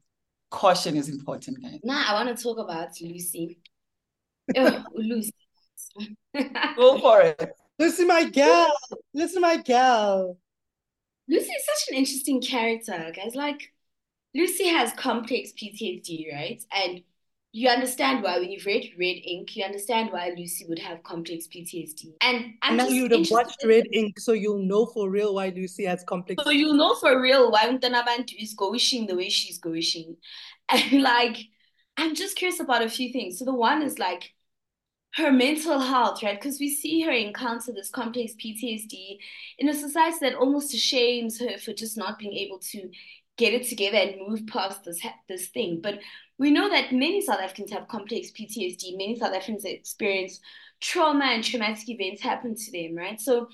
[0.50, 1.80] caution is important guys.
[1.84, 3.60] Now i want to talk about lucy.
[4.58, 5.32] Oh, lucy.
[6.76, 7.52] Go for it.
[7.80, 8.70] Lucy my girl.
[9.14, 10.38] Lucy my girl.
[11.30, 13.34] Lucy is such an interesting character guys.
[13.34, 13.72] Like
[14.36, 16.62] lucy has complex ptsd right?
[16.74, 17.02] And
[17.54, 21.48] you understand why when you've read Red Ink, you understand why Lucy would have complex
[21.48, 22.14] PTSD.
[22.22, 25.86] And I'm now you'd have watched Red Ink, so you'll know for real why Lucy
[25.86, 26.42] has complex.
[26.44, 29.84] So you'll know for real why Mtanabantu is going the way she's going.
[30.70, 31.38] And like,
[31.98, 33.38] I'm just curious about a few things.
[33.38, 34.34] So the one is like
[35.16, 36.40] her mental health, right?
[36.40, 39.18] Because we see her encounter this complex PTSD
[39.60, 42.90] in a society that almost shames her for just not being able to
[43.42, 45.82] get it together and move past this this thing.
[45.82, 46.00] But
[46.38, 48.98] we know that many South Africans have complex PTSD.
[48.98, 50.40] Many South Africans experience
[50.80, 53.20] trauma and traumatic events happen to them, right?
[53.20, 53.48] So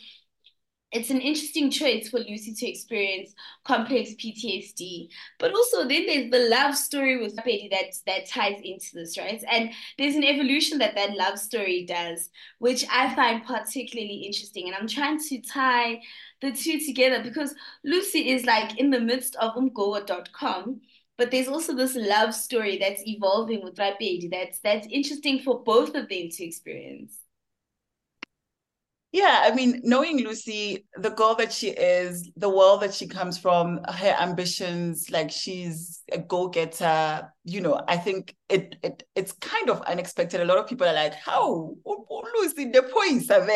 [0.92, 3.34] it's an interesting choice for Lucy to experience
[3.66, 5.10] complex PTSD.
[5.38, 9.44] But also then there's the love story with Betty that that ties into this, right?
[9.52, 14.68] And there's an evolution that that love story does, which I find particularly interesting.
[14.68, 16.02] And I'm trying to tie
[16.42, 20.82] the two together because Lucy is like in the midst of umgoa.com
[21.18, 25.96] but there's also this love story that's evolving with Rapid that's that's interesting for both
[25.96, 27.20] of them to experience.
[29.14, 33.38] Yeah, I mean, knowing Lucy, the girl that she is, the world that she comes
[33.38, 39.70] from, her ambitions, like she's a go-getter, you know, I think it, it it's kind
[39.70, 40.42] of unexpected.
[40.42, 43.48] A lot of people are like, how oh, oh, Lucy the points are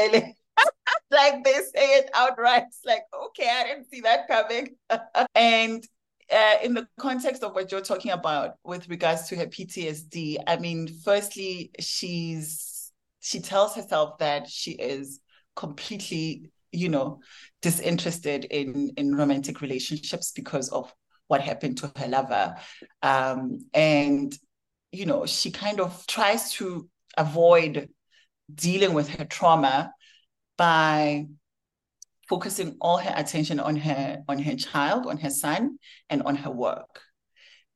[1.12, 2.64] like they say it outright.
[2.68, 4.76] It's like, okay, I didn't see that coming.
[5.36, 5.84] and
[6.32, 10.58] uh, in the context of what you're talking about with regards to her PTSD, I
[10.58, 15.20] mean, firstly, she's she tells herself that she is
[15.56, 17.20] completely, you know,
[17.62, 20.92] disinterested in in romantic relationships because of
[21.28, 22.56] what happened to her lover,
[23.04, 24.38] um, and
[24.92, 27.90] you know, she kind of tries to avoid
[28.54, 29.94] dealing with her trauma
[30.58, 31.28] by
[32.30, 35.78] focusing all her attention on her on her child on her son
[36.10, 37.02] and on her work.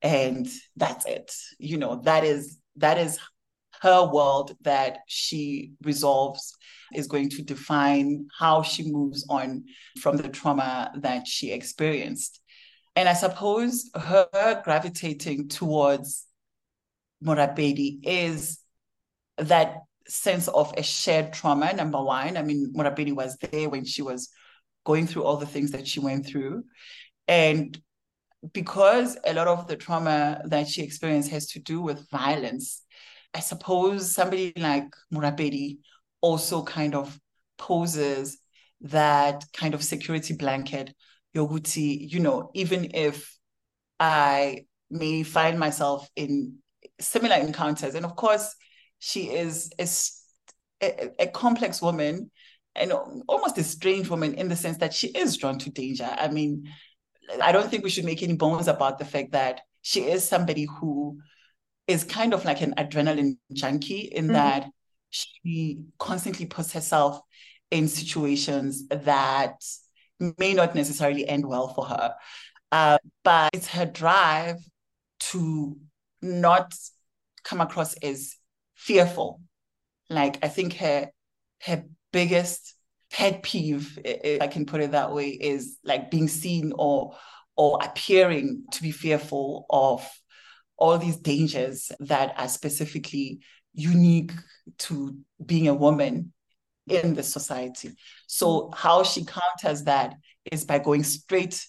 [0.02, 1.36] And that's it.
[1.60, 3.20] You know that is that is
[3.82, 6.56] her world that she resolves
[6.94, 9.66] is going to define how she moves on
[10.00, 12.40] from the trauma that she experienced.
[12.96, 16.26] And i suppose her gravitating towards
[17.22, 18.60] morabedi is
[19.38, 24.02] that sense of a shared trauma number one i mean morabedi was there when she
[24.02, 24.30] was
[24.86, 26.64] going through all the things that she went through.
[27.28, 27.78] And
[28.54, 32.84] because a lot of the trauma that she experienced has to do with violence,
[33.34, 35.80] I suppose somebody like Morabedi
[36.22, 37.20] also kind of
[37.58, 38.38] poses
[38.82, 40.94] that kind of security blanket.
[41.36, 43.38] Yoguti, you know, even if
[44.00, 46.60] I may find myself in
[47.02, 48.56] similar encounters, and of course,
[49.00, 49.88] she is a,
[50.86, 52.32] a, a complex woman
[52.76, 52.92] and
[53.28, 56.10] almost a strange woman in the sense that she is drawn to danger.
[56.10, 56.70] I mean,
[57.42, 60.68] I don't think we should make any bones about the fact that she is somebody
[60.80, 61.20] who
[61.88, 64.34] is kind of like an adrenaline junkie in mm-hmm.
[64.34, 64.70] that
[65.10, 67.20] she constantly puts herself
[67.72, 69.64] in situations that
[70.38, 72.16] may not necessarily end well for her.
[72.72, 74.58] Uh, but it's her drive
[75.20, 75.78] to
[76.22, 76.74] not
[77.44, 78.36] come across as
[78.86, 79.42] fearful.
[80.10, 81.10] Like I think her
[81.64, 82.76] her biggest
[83.12, 87.18] pet peeve, if I can put it that way, is like being seen or
[87.58, 90.08] or appearing to be fearful of
[90.78, 93.40] all these dangers that are specifically
[93.74, 94.34] unique
[94.78, 96.34] to being a woman
[96.88, 97.92] in the society.
[98.28, 100.16] So how she counters that
[100.52, 101.66] is by going straight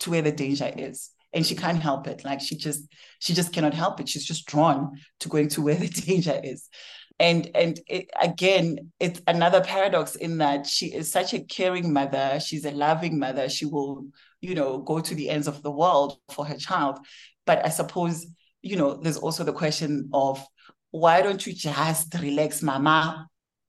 [0.00, 1.10] to where the danger is.
[1.36, 2.24] And she can't help it.
[2.24, 4.08] Like she just she just cannot help it.
[4.08, 6.70] She's just drawn to going to where the danger is.
[7.18, 12.40] And and it, again it's another paradox in that she is such a caring mother.
[12.40, 13.50] She's a loving mother.
[13.50, 14.06] She will
[14.40, 16.98] you know go to the ends of the world for her child.
[17.44, 18.26] But i suppose
[18.62, 20.42] you know there's also the question of
[20.90, 23.28] why don't you just relax mama?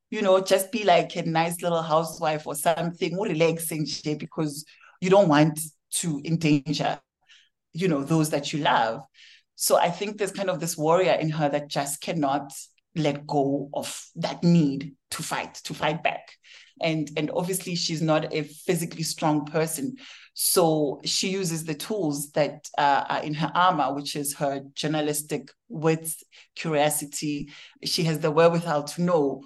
[0.09, 3.85] You know just be like a nice little housewife or something more relaxing
[4.17, 4.63] because
[5.01, 5.59] you don't want
[5.89, 6.99] to endanger,
[7.77, 9.01] you know, those that you love.
[9.55, 12.51] So I think there's kind of this warrior in her that just cannot
[12.95, 16.31] let go of that need to fight, to fight back.
[16.81, 19.95] And, and obviously she's not a physically strong person.
[20.33, 25.49] So she uses the tools that uh, are in her armor, which is her journalistic
[25.69, 26.09] wit,
[26.55, 27.49] curiosity.
[27.83, 29.43] She has the wherewithal to know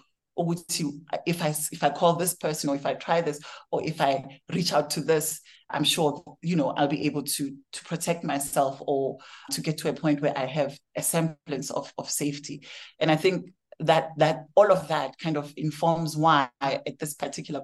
[1.25, 3.39] if I if I call this person or if I try this
[3.71, 7.55] or if I reach out to this, I'm sure you know I'll be able to
[7.73, 9.17] to protect myself or
[9.51, 12.65] to get to a point where I have a semblance of of safety.
[12.99, 17.61] And I think that that all of that kind of informs why at this particular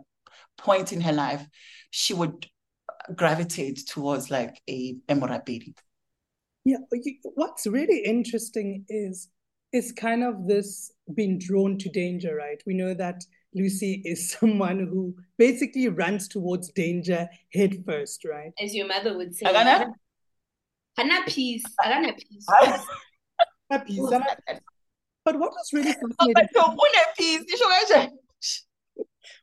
[0.58, 1.46] point in her life
[1.92, 2.48] she would
[3.16, 5.74] gravitate towards like a Emorapedi.
[6.66, 6.80] Yeah,
[7.36, 9.30] what's really interesting is
[9.74, 12.62] is kind of this being drawn to danger, right?
[12.66, 18.52] We know that Lucy is someone who basically runs towards danger head first, right?
[18.62, 19.46] As your mother would say.
[19.46, 19.88] Agana?
[20.98, 21.64] Hana peace.
[21.80, 22.46] Agana peace.
[23.72, 24.10] agana peace.
[25.24, 26.48] But what was really fascinating?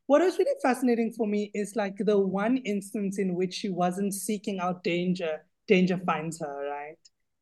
[0.06, 4.14] what was really fascinating for me is like the one instance in which she wasn't
[4.14, 6.96] seeking out danger, danger finds her, right?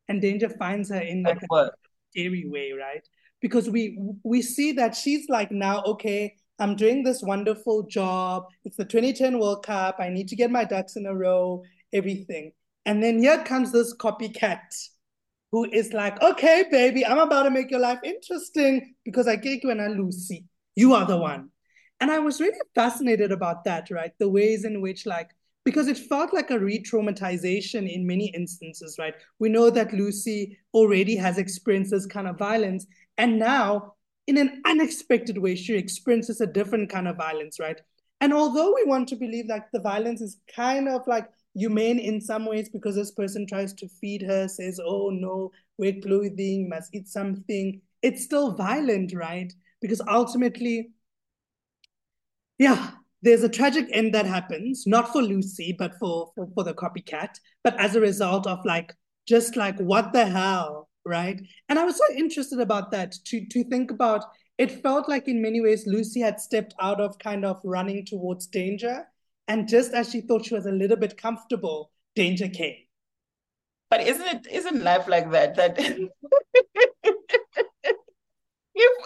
[0.08, 1.70] And danger finds her in like a
[2.12, 3.06] scary way, right?
[3.40, 8.44] Because we we see that she's like now, okay, I'm doing this wonderful job.
[8.64, 9.96] It's the 2010 World Cup.
[9.98, 12.52] I need to get my ducks in a row, everything.
[12.86, 14.60] And then here comes this copycat
[15.50, 19.60] who is like, okay, baby, I'm about to make your life interesting because I gave
[19.62, 20.46] you an Lucy.
[20.74, 21.50] You are the one.
[22.00, 24.12] And I was really fascinated about that, right?
[24.18, 25.30] The ways in which, like,
[25.64, 29.14] because it felt like a re-traumatization in many instances, right?
[29.38, 32.86] We know that Lucy already has experienced this kind of violence,
[33.18, 33.94] and now,
[34.26, 37.80] in an unexpected way, she experiences a different kind of violence, right?
[38.20, 42.20] And although we want to believe that the violence is kind of like humane in
[42.20, 46.94] some ways because this person tries to feed her, says, "Oh no, wear clothing, must
[46.94, 49.52] eat something," it's still violent, right?
[49.80, 50.92] Because ultimately,
[52.58, 52.92] yeah,
[53.22, 57.38] there's a tragic end that happens, not for Lucy, but for, for, for the copycat,
[57.62, 58.92] but as a result of like,
[59.28, 61.40] just like, what the hell, right?
[61.68, 64.24] And I was so interested about that to, to think about,
[64.58, 68.46] it felt like in many ways Lucy had stepped out of kind of running towards
[68.46, 69.06] danger.
[69.48, 72.76] And just as she thought she was a little bit comfortable, danger came.
[73.90, 75.54] But isn't it isn't life like that?
[75.56, 75.78] That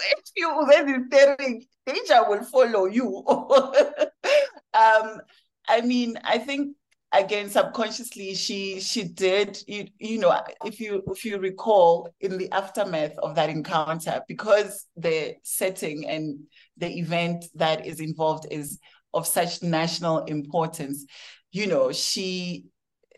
[0.00, 3.24] if you then staring danger will follow you.
[4.74, 5.20] um,
[5.68, 6.76] I mean, I think
[7.12, 12.50] again subconsciously she she did you, you know if you if you recall in the
[12.50, 16.38] aftermath of that encounter because the setting and
[16.76, 18.78] the event that is involved is
[19.14, 21.06] of such national importance
[21.52, 22.64] you know she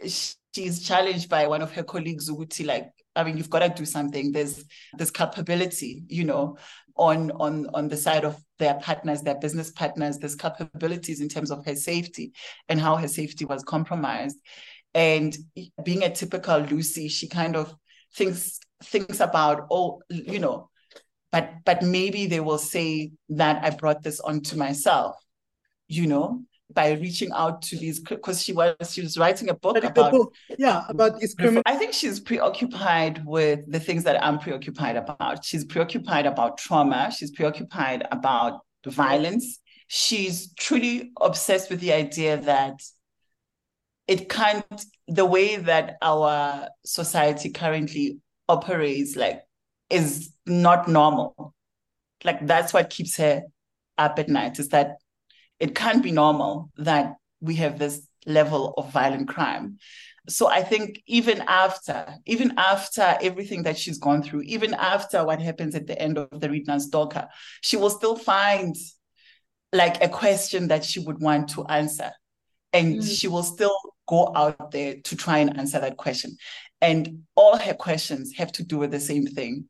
[0.06, 3.84] she's challenged by one of her colleagues Uguti like I mean, you've got to do
[3.84, 4.32] something.
[4.32, 4.64] There's
[4.96, 6.56] this culpability, you know,
[6.96, 11.50] on on on the side of their partners, their business partners, there's capabilities in terms
[11.50, 12.32] of her safety
[12.68, 14.38] and how her safety was compromised.
[14.94, 15.36] And
[15.84, 17.74] being a typical Lucy, she kind of
[18.14, 20.70] thinks thinks about, oh, you know,
[21.32, 25.16] but but maybe they will say that I brought this onto myself,
[25.88, 29.82] you know, by reaching out to these because she was she was writing a book
[29.82, 30.34] about book.
[30.58, 31.62] yeah about discrimination.
[31.66, 35.44] I think she's preoccupied with the things that I'm preoccupied about.
[35.44, 37.10] She's preoccupied about trauma.
[37.16, 39.60] She's preoccupied about violence.
[39.86, 42.82] She's truly obsessed with the idea that
[44.06, 49.42] it can't the way that our society currently operates like
[49.88, 51.54] is not normal.
[52.24, 53.42] Like that's what keeps her
[53.96, 54.98] up at night is that
[55.61, 59.78] it can't be normal that we have this level of violent crime.
[60.28, 65.40] So I think even after, even after everything that she's gone through, even after what
[65.40, 67.28] happens at the end of the Reed Stalker,
[67.62, 68.76] she will still find
[69.72, 72.11] like a question that she would want to answer.
[72.74, 73.18] And mm.
[73.18, 73.74] she will still
[74.06, 76.36] go out there to try and answer that question.
[76.82, 79.68] And all her questions have to do with the same thing.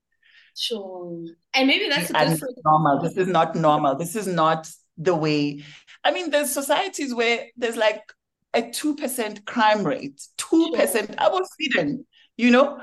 [0.56, 1.24] Sure.
[1.54, 3.00] And maybe that's and normal.
[3.00, 3.94] This is not normal.
[3.94, 4.68] This is not
[4.98, 5.64] the way.
[6.04, 8.02] I mean, there's societies where there's like
[8.54, 11.14] a 2% crime rate, 2%.
[11.18, 12.80] I was Sweden, you know,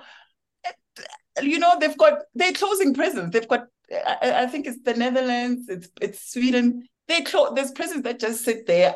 [1.41, 3.31] you know, they've got, they're closing prisons.
[3.31, 6.87] They've got, I, I think it's the Netherlands, it's, it's Sweden.
[7.07, 8.95] They close, there's prisons that just sit there,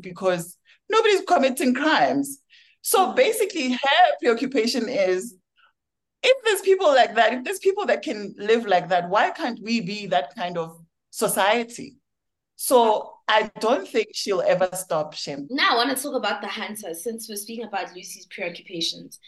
[0.00, 0.56] because
[0.90, 2.38] nobody's committing crimes.
[2.82, 3.16] So mm.
[3.16, 5.34] basically, her preoccupation is
[6.22, 9.60] if there's people like that, if there's people that can live like that, why can't
[9.62, 10.80] we be that kind of
[11.10, 11.96] society?
[12.60, 15.46] So I don't think she'll ever stop Shem.
[15.48, 19.20] Now I want to talk about the hunter since we're speaking about Lucy's preoccupations.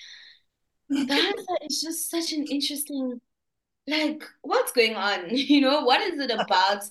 [0.89, 3.21] The hunter is just such an interesting,
[3.87, 5.29] like, what's going on?
[5.31, 6.83] You know, what is it about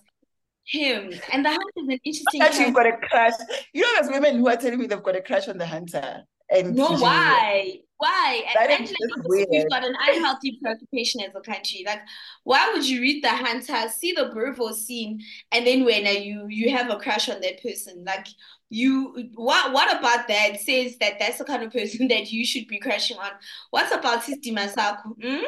[0.63, 1.11] him?
[1.33, 2.41] And the hunter is an interesting.
[2.41, 3.33] Actually, you've got a crush.
[3.73, 6.23] You know, there's women who are telling me they've got a crush on the hunter.
[6.49, 7.81] And no, why?
[7.99, 8.43] Why?
[8.53, 9.47] That and is Angela, just weird.
[9.51, 11.83] we've got an unhealthy preoccupation as a country.
[11.85, 11.99] Like,
[12.45, 15.19] why would you read the hunter, see the Burvo scene,
[15.51, 18.05] and then when uh, you you have a crush on that person?
[18.05, 18.25] Like,
[18.69, 22.67] you what what about that says that that's the kind of person that you should
[22.67, 23.31] be crushing on?
[23.71, 25.21] What about Sisti Masako?
[25.21, 25.43] Hmm?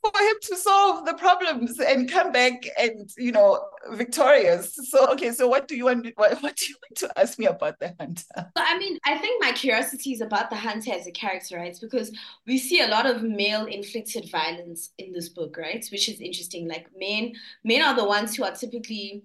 [0.00, 4.74] For him to solve the problems and come back and you know victorious.
[4.90, 6.06] So okay, so what do you want?
[6.16, 8.24] What, what do you want to ask me about the hunter?
[8.36, 11.76] So, I mean, I think my curiosity is about the hunter as a character, right?
[11.80, 12.12] Because
[12.46, 15.84] we see a lot of male inflicted violence in this book, right?
[15.90, 16.68] Which is interesting.
[16.68, 19.24] Like men, men are the ones who are typically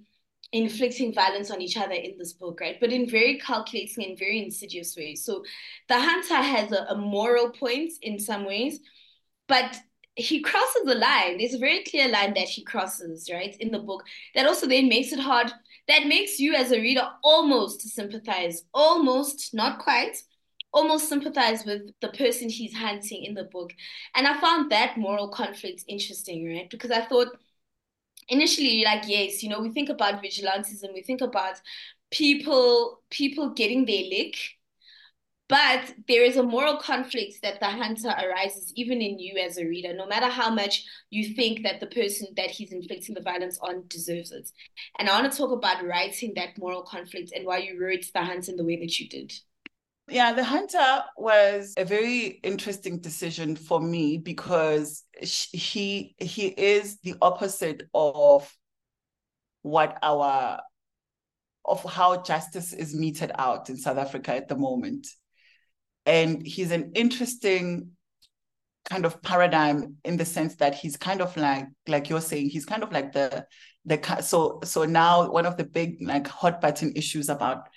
[0.51, 2.79] inflicting violence on each other in this book, right?
[2.79, 5.23] But in very calculating and very insidious ways.
[5.23, 5.43] So
[5.87, 8.79] the hunter has a, a moral point in some ways,
[9.47, 9.77] but
[10.19, 11.37] he crosses the line.
[11.37, 14.03] There's a very clear line that he crosses, right, in the book.
[14.35, 15.51] That also then makes it hard.
[15.87, 20.17] That makes you as a reader almost sympathize, almost, not quite,
[20.71, 23.73] almost sympathize with the person he's hunting in the book.
[24.15, 26.69] And I found that moral conflict interesting, right?
[26.69, 27.29] Because I thought
[28.27, 31.61] initially, like, yes, you know, we think about vigilantism, we think about
[32.11, 34.35] people people getting their lick
[35.49, 39.65] but there is a moral conflict that the hunter arises even in you as a
[39.65, 43.57] reader, no matter how much you think that the person that he's inflicting the violence
[43.63, 44.47] on deserves it.
[44.99, 48.23] And I want to talk about writing that moral conflict and why you wrote the
[48.23, 49.33] hunter in the way that you did.
[50.07, 57.15] Yeah, the hunter was a very interesting decision for me because he he is the
[57.21, 58.55] opposite of
[59.63, 60.61] what our
[61.65, 65.07] of how justice is meted out in South Africa at the moment
[66.05, 67.91] and he's an interesting
[68.89, 72.65] kind of paradigm in the sense that he's kind of like like you're saying he's
[72.65, 73.45] kind of like the
[73.85, 77.69] the so so now one of the big like hot button issues about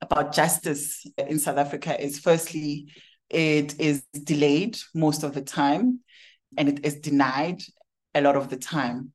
[0.00, 2.92] about justice in South Africa is firstly
[3.30, 6.00] it is delayed most of the time
[6.56, 7.60] and it is denied
[8.14, 9.12] a lot of the time.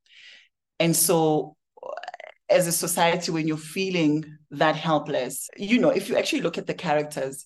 [0.79, 1.55] And so
[2.49, 6.65] as a society when you're feeling that helpless you know if you actually look at
[6.65, 7.45] the characters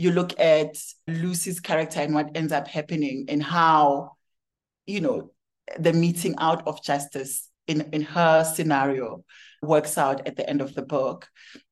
[0.00, 4.12] you look at Lucy's character and what ends up happening and how,
[4.86, 5.30] you know,
[5.78, 9.22] the meeting out of justice in, in her scenario
[9.62, 11.28] works out at the end of the book.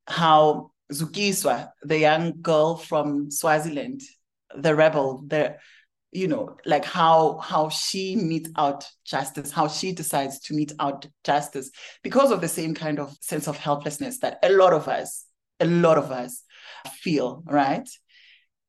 [0.06, 4.02] How Zukiswa, the young girl from Swaziland,
[4.54, 5.56] the rebel, the
[6.12, 11.06] you know, like how how she meets out justice, how she decides to meet out
[11.24, 11.70] justice
[12.02, 15.24] because of the same kind of sense of helplessness that a lot of us,
[15.60, 16.42] a lot of us
[17.02, 17.88] feel, right?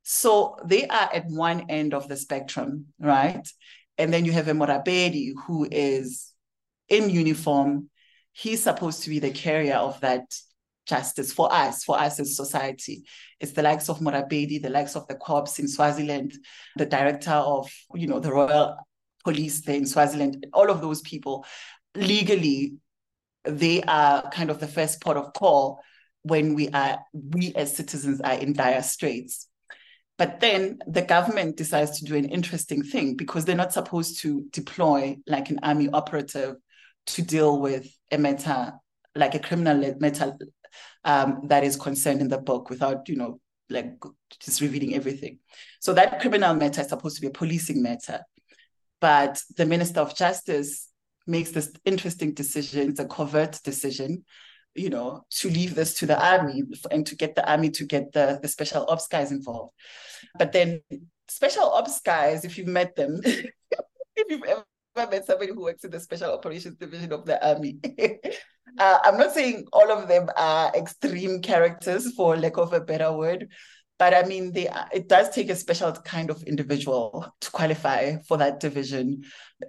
[0.03, 3.47] So they are at one end of the spectrum, right?
[3.97, 6.31] And then you have a Morabedi who is
[6.87, 7.89] in uniform.
[8.31, 10.23] He's supposed to be the carrier of that
[10.87, 13.03] justice for us, for us as society.
[13.39, 16.33] It's the likes of Morabedi, the likes of the cops in Swaziland,
[16.75, 18.77] the director of, you know, the Royal
[19.23, 21.45] Police there in Swaziland, all of those people.
[21.95, 22.77] Legally,
[23.43, 25.79] they are kind of the first port of call
[26.23, 29.47] when we are, we as citizens are in dire straits.
[30.19, 34.45] But then the government decides to do an interesting thing because they're not supposed to
[34.51, 36.57] deploy like an army operative
[37.05, 38.73] to deal with a matter,
[39.15, 40.37] like a criminal matter
[41.05, 43.39] um, that is concerned in the book without, you know,
[43.69, 43.93] like
[44.41, 45.39] just revealing everything.
[45.79, 48.19] So that criminal matter is supposed to be a policing matter.
[48.99, 50.89] But the Minister of Justice
[51.27, 54.25] makes this interesting decision, it's a covert decision,
[54.75, 58.11] you know, to leave this to the army and to get the army to get
[58.13, 59.73] the, the special ops guys involved.
[60.37, 60.81] But then
[61.27, 63.51] special ops guys, if you've met them, if
[64.29, 64.63] you've ever
[64.95, 67.79] met somebody who works in the special operations division of the army,
[68.77, 73.11] uh, I'm not saying all of them are extreme characters for lack of a better
[73.11, 73.47] word,
[73.99, 78.37] but I mean, they it does take a special kind of individual to qualify for
[78.37, 79.23] that division.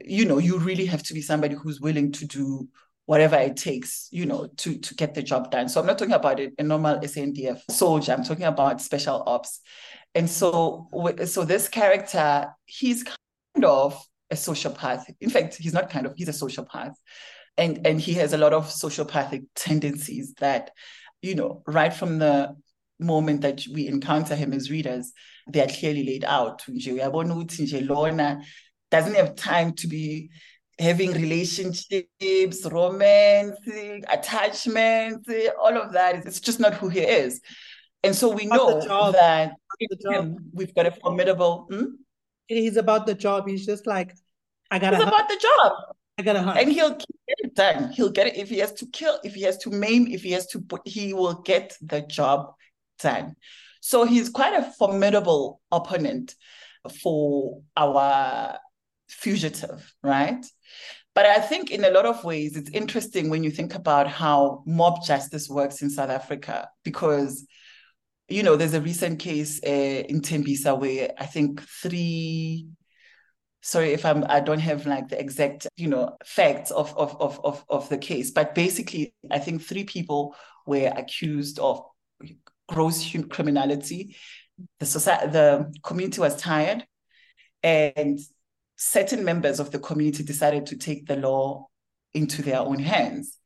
[0.04, 2.68] You know, you really have to be somebody who's willing to do
[3.10, 5.68] whatever it takes, you know, to to get the job done.
[5.68, 8.12] So I'm not talking about a, a normal SANDF soldier.
[8.12, 9.58] I'm talking about special ops.
[10.14, 10.88] And so,
[11.26, 14.00] so this character, he's kind of
[14.30, 15.12] a sociopath.
[15.20, 16.94] In fact, he's not kind of, he's a sociopath.
[17.58, 20.70] And, and he has a lot of sociopathic tendencies that,
[21.20, 22.54] you know, right from the
[23.00, 25.12] moment that we encounter him as readers,
[25.48, 26.62] they are clearly laid out.
[28.92, 30.30] Doesn't have time to be
[30.80, 33.58] having relationships, romance,
[34.08, 35.26] attachment,
[35.60, 36.26] all of that.
[36.26, 37.40] It's just not who he is.
[38.02, 38.80] And so we know
[39.12, 39.52] that
[40.52, 41.66] we've got a formidable.
[41.70, 41.84] Hmm?
[42.46, 43.46] He's about the job.
[43.46, 44.16] He's just like,
[44.70, 44.96] I gotta.
[44.96, 45.72] He's about the job.
[46.18, 46.58] I gotta hunt.
[46.58, 47.92] And he'll get it done.
[47.92, 50.32] He'll get it if he has to kill, if he has to maim, if he
[50.32, 52.54] has to put, he will get the job
[53.02, 53.36] done.
[53.80, 56.34] So he's quite a formidable opponent
[57.02, 58.58] for our
[59.10, 60.44] fugitive, right?
[61.14, 64.62] But I think in a lot of ways, it's interesting when you think about how
[64.66, 67.46] mob justice works in South Africa, because,
[68.28, 69.68] you know, there's a recent case uh,
[70.08, 72.68] in Tembisa where I think three,
[73.60, 77.40] sorry if I'm, I don't have like the exact, you know, facts of, of, of,
[77.44, 81.82] of, of the case, but basically, I think three people were accused of
[82.68, 84.14] gross criminality.
[84.78, 86.86] The society, the community was tired,
[87.62, 88.20] and
[88.80, 91.66] certain members of the community decided to take the law
[92.14, 93.38] into their own hands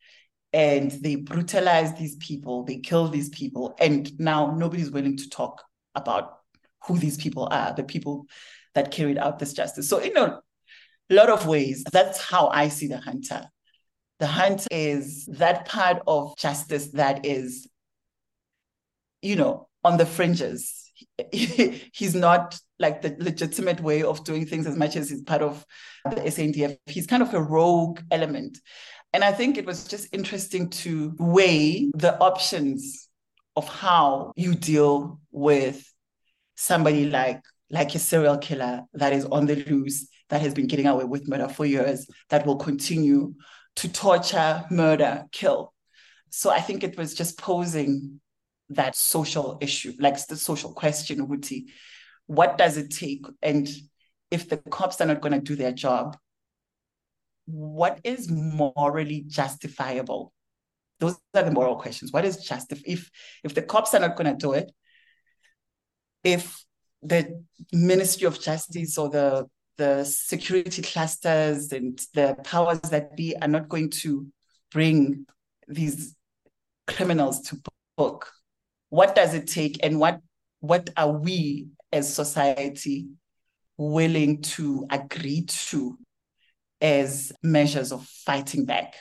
[0.53, 5.65] and they brutalized these people, they killed these people, and now nobody's willing to talk
[5.97, 6.39] about
[6.85, 8.27] who these people are, the people
[8.75, 9.89] that carried out this justice.
[9.89, 10.41] So, in a
[11.11, 13.49] lot of ways, that's how I see the hunter.
[14.21, 17.67] The hunter is that part of justice that is,
[19.23, 20.84] you know, on the fringes.
[21.33, 25.65] he's not like the legitimate way of doing things as much as he's part of
[26.05, 26.77] the SANDF.
[26.87, 28.59] He's kind of a rogue element.
[29.13, 33.09] And I think it was just interesting to weigh the options
[33.57, 35.89] of how you deal with
[36.57, 37.41] somebody like
[37.71, 41.29] like a serial killer that is on the loose, that has been getting away with
[41.29, 43.35] murder for years, that will continue
[43.77, 45.73] to torture, murder, kill.
[46.31, 48.21] So I think it was just posing
[48.71, 51.65] that social issue, like the social question, Wuti.
[52.27, 53.27] What does it take?
[53.43, 53.69] And
[54.31, 56.17] if the cops are not going to do their job,
[57.47, 60.33] what is morally justifiable?
[61.01, 62.13] Those are the moral questions.
[62.13, 63.11] What is justif if
[63.43, 64.73] if the cops are not going to do it?
[66.23, 66.65] If
[67.03, 69.47] the Ministry of Justice or the
[69.77, 74.27] the security clusters and the powers that be are not going to
[74.71, 75.27] bring
[75.69, 76.15] these
[76.87, 77.61] criminals to
[77.97, 78.31] book
[78.91, 80.21] what does it take and what
[80.61, 83.09] what are we as society
[83.77, 85.99] willing to agree to
[86.81, 88.95] as measures of fighting back?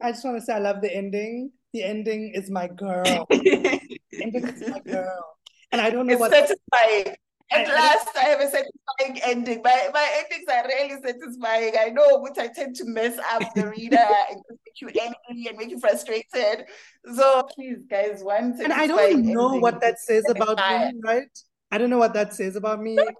[0.00, 1.52] I just want to say i love the ending.
[1.72, 3.26] The ending is my girl.
[3.30, 5.36] Ending is my girl.
[5.72, 7.16] And i don't know it's what satisfying.
[7.52, 9.60] At last, I have a satisfying ending.
[9.62, 11.74] My my endings are really satisfying.
[11.78, 14.40] I know which I tend to mess up the reader and
[14.80, 16.66] you angry and make you frustrated.
[17.14, 21.28] So please, guys, one and I don't even know what that says about me, right?
[21.72, 22.96] I don't know what that says about me.
[22.96, 23.16] Like,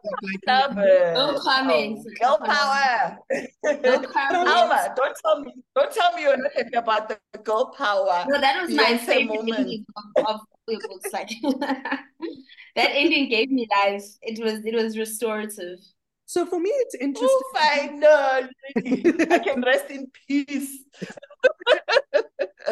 [0.47, 2.09] like, no comments.
[2.21, 3.19] Girl power.
[3.83, 4.95] No power.
[4.97, 5.53] Don't tell me.
[5.75, 8.25] Don't tell me you're not happy about the girl power.
[8.29, 9.87] No, that was my favorite moment
[10.17, 11.13] of, of books.
[11.13, 11.29] Like
[12.77, 14.05] that ending gave me life.
[14.23, 15.81] It was it was restorative.
[16.29, 17.29] So for me, it's interesting.
[17.31, 20.85] Oh, finally, I can rest in peace.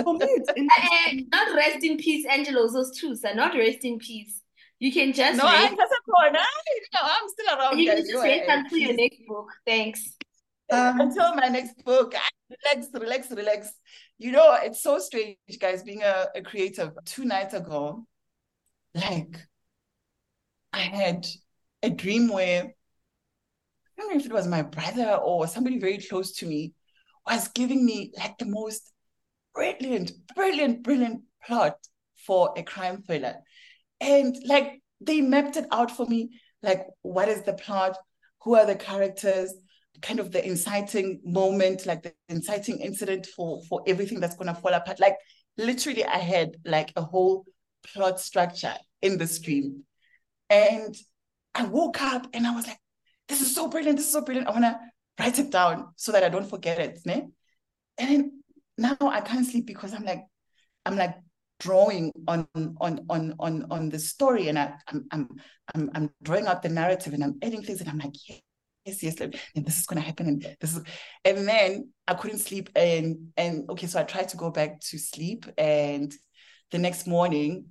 [0.03, 1.29] for me, it's interesting.
[1.31, 2.69] not rest in peace, Angelo.
[2.69, 3.33] Those two, sir.
[3.33, 4.43] Not rest in peace.
[4.81, 5.73] You can just no, rest.
[5.73, 6.41] I, no,
[7.01, 7.79] I'm still around.
[7.79, 9.49] You can just rest until your next book.
[9.65, 10.17] Thanks.
[10.73, 12.15] Um, until my next book,
[12.51, 13.73] relax, relax, relax.
[14.19, 16.91] You know, it's so strange, guys, being a, a creative.
[17.05, 18.05] Two nights ago,
[18.95, 19.37] like
[20.73, 21.25] I had
[21.85, 22.75] a dream where
[23.97, 26.73] I don't know if it was my brother or somebody very close to me
[27.27, 28.93] was giving me like the most
[29.55, 31.77] brilliant, brilliant, brilliant plot
[32.27, 33.37] for a crime thriller.
[34.01, 37.97] And like they mapped it out for me, like what is the plot,
[38.43, 39.55] who are the characters,
[40.03, 44.75] kind of the inciting moment, like the inciting incident for for everything that's gonna fall
[44.75, 45.01] apart.
[45.01, 45.17] Like
[45.57, 47.47] literally, I had like a whole
[47.93, 49.85] plot structure in the stream.
[50.51, 50.95] And
[51.55, 52.79] I woke up and I was like,
[53.29, 53.97] this is so brilliant.
[53.99, 54.49] This is so brilliant.
[54.49, 54.79] I want to
[55.19, 56.99] write it down so that I don't forget it.
[57.05, 57.27] Ne?
[57.99, 58.43] And then
[58.79, 60.23] now I can't sleep because I'm like,
[60.85, 61.17] I'm like
[61.61, 65.29] drawing on on on on on the story and I, I'm I'm
[65.75, 68.15] I'm I'm drawing out the narrative and I'm adding things and I'm like,
[68.85, 70.83] yes, yes, and this is gonna happen and this is
[71.25, 74.99] and then I couldn't sleep and and okay, so I tried to go back to
[74.99, 76.13] sleep and
[76.71, 77.67] the next morning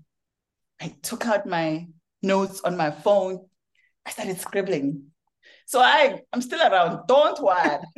[0.81, 1.87] I took out my
[2.21, 3.45] notes on my phone.
[4.05, 5.12] I started scribbling.
[5.65, 7.07] So I, I'm still around.
[7.07, 7.77] Don't worry.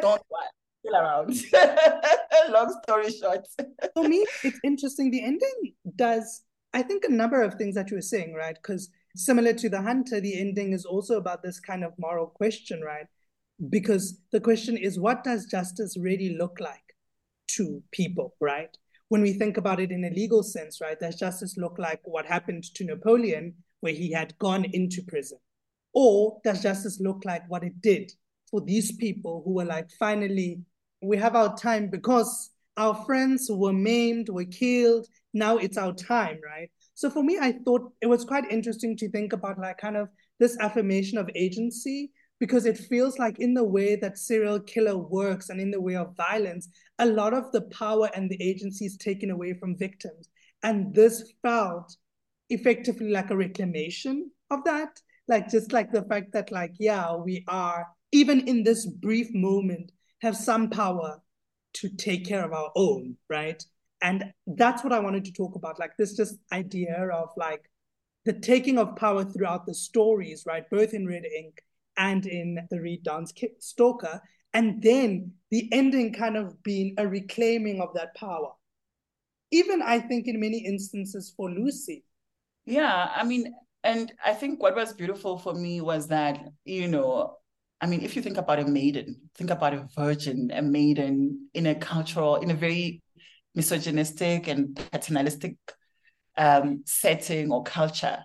[0.00, 0.50] Don't worry.
[0.84, 1.34] Still around.
[2.50, 3.46] Long story short.
[3.94, 5.10] For me, it's interesting.
[5.10, 6.42] The ending does,
[6.72, 8.56] I think, a number of things that you were saying, right?
[8.56, 12.80] Because similar to The Hunter, the ending is also about this kind of moral question,
[12.80, 13.06] right?
[13.68, 16.96] because the question is, what does justice really look like
[17.48, 18.76] to people, right?
[19.08, 22.26] When we think about it in a legal sense, right, does justice look like what
[22.26, 25.38] happened to Napoleon, where he had gone into prison?
[25.92, 28.12] Or does justice look like what it did
[28.50, 30.60] for these people who were like, finally,
[31.02, 35.06] we have our time because our friends were maimed, were killed.
[35.34, 36.70] Now it's our time, right?
[36.94, 40.08] So for me, I thought it was quite interesting to think about like kind of
[40.38, 45.48] this affirmation of agency because it feels like in the way that serial killer works
[45.48, 46.68] and in the way of violence,
[46.98, 50.28] a lot of the power and the agency is taken away from victims.
[50.62, 51.96] And this felt
[52.50, 55.00] effectively like a reclamation of that.
[55.32, 59.90] Like just like the fact that like, yeah, we are, even in this brief moment,
[60.20, 61.22] have some power
[61.72, 63.64] to take care of our own, right?
[64.02, 67.70] And that's what I wanted to talk about, like this just idea of like
[68.26, 70.68] the taking of power throughout the stories, right?
[70.70, 71.62] Both in Red Ink
[71.96, 74.20] and in the Reed Dance Stalker.
[74.52, 78.52] And then the ending kind of being a reclaiming of that power.
[79.50, 82.04] Even I think in many instances for Lucy.
[82.66, 83.54] Yeah, I mean,
[83.84, 87.36] and I think what was beautiful for me was that, you know,
[87.80, 91.66] I mean, if you think about a maiden, think about a virgin, a maiden in
[91.66, 93.02] a cultural, in a very
[93.54, 95.56] misogynistic and paternalistic
[96.36, 98.18] um, setting or culture.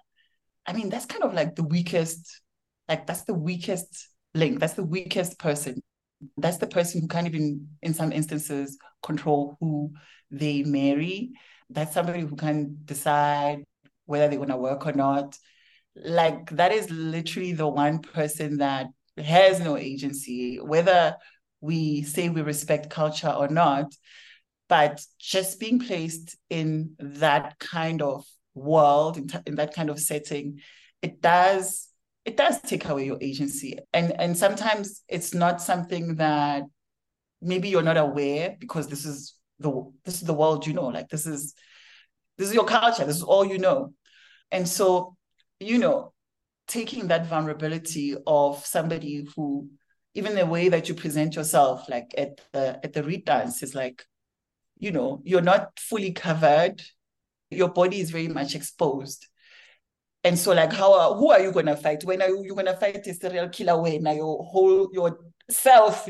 [0.65, 2.41] I mean, that's kind of like the weakest,
[2.87, 4.59] like that's the weakest link.
[4.59, 5.81] That's the weakest person.
[6.37, 9.91] That's the person who can't even, in some instances, control who
[10.29, 11.31] they marry.
[11.69, 13.63] That's somebody who can decide
[14.07, 15.37] whether they're going to work or not.
[15.95, 18.87] Like that is literally the one person that
[19.17, 21.15] has no agency, whether
[21.61, 23.93] we say we respect culture or not.
[24.69, 29.99] But just being placed in that kind of world, in, t- in that kind of
[29.99, 30.59] setting,
[31.01, 31.87] it does
[32.25, 33.77] it does take away your agency.
[33.93, 36.63] And and sometimes it's not something that
[37.41, 39.71] maybe you're not aware because this is the
[40.03, 40.87] this is the world you know.
[40.87, 41.53] Like this is
[42.37, 43.05] this is your culture.
[43.05, 43.93] This is all you know.
[44.51, 45.15] And so,
[45.59, 46.13] you know,
[46.67, 49.69] taking that vulnerability of somebody who
[50.13, 53.75] even the way that you present yourself like at the at the Reed dance is
[53.75, 54.03] like
[54.79, 56.81] you know you're not fully covered.
[57.49, 59.25] Your body is very much exposed.
[60.23, 62.03] And so like how are, who are you going to fight?
[62.03, 66.09] When are you, going to fight a serial killer when are your whole yourself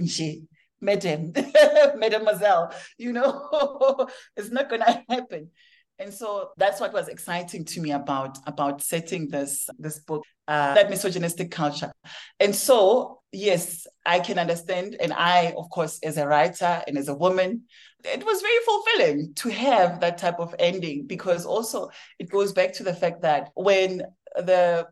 [0.79, 1.33] madam
[1.97, 4.07] mademoiselle you know?
[4.37, 5.51] It's not going to happen
[5.99, 10.73] and so that's what was exciting to me about about setting this this book uh,
[10.75, 11.91] that misogynistic culture.
[12.39, 17.09] And so yes i can understand and i of course as a writer and as
[17.09, 17.61] a woman
[18.05, 21.89] it was very fulfilling to have that type of ending because also
[22.19, 24.01] it goes back to the fact that when
[24.37, 24.87] the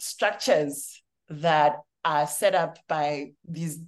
[0.00, 3.78] structures that are set up by these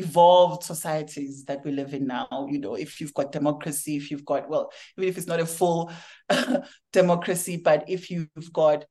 [0.00, 2.48] evolved societies that we live in now.
[2.50, 5.46] You know, if you've got democracy, if you've got, well, even if it's not a
[5.46, 5.92] full
[6.92, 8.84] democracy, but if you've got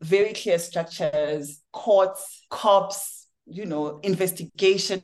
[0.00, 5.02] very clear structures, courts, cops, you know, investigation,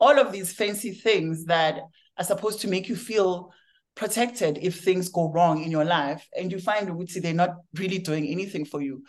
[0.00, 1.80] all of these fancy things that
[2.18, 3.52] are supposed to make you feel
[3.94, 7.98] protected if things go wrong in your life and you find Uguti, they're not really
[7.98, 9.02] doing anything for you.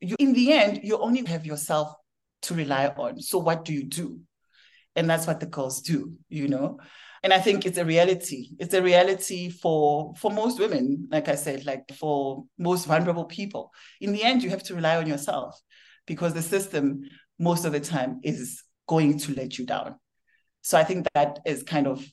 [0.00, 1.94] you in the end you only have yourself
[2.42, 4.20] to rely on so what do you do
[4.96, 6.78] and that's what the girls do you know?
[7.22, 8.50] And i think it's a reality.
[8.58, 13.72] It's a reality for for most women like i said like for most vulnerable people.
[14.00, 15.60] In the end you have to rely on yourself
[16.06, 17.02] because the system
[17.38, 19.96] most of the time is going to let you down.
[20.62, 22.04] So i think that is kind of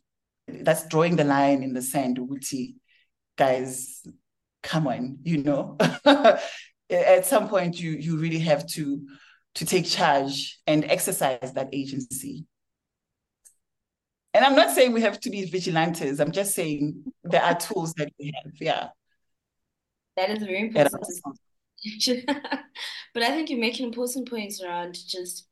[0.47, 2.75] that's drawing the line in the sand Uti,
[3.37, 4.03] guys
[4.63, 5.77] come on you know?
[6.89, 9.05] At some point you you really have to
[9.55, 12.45] to take charge and exercise that agency
[14.37, 16.19] and I'm not saying we have to be vigilantes.
[16.19, 18.53] I'm just saying there are tools that we have.
[18.61, 18.89] Yeah.
[20.15, 21.03] That is very important.
[23.13, 25.47] but I think you're making important points around just,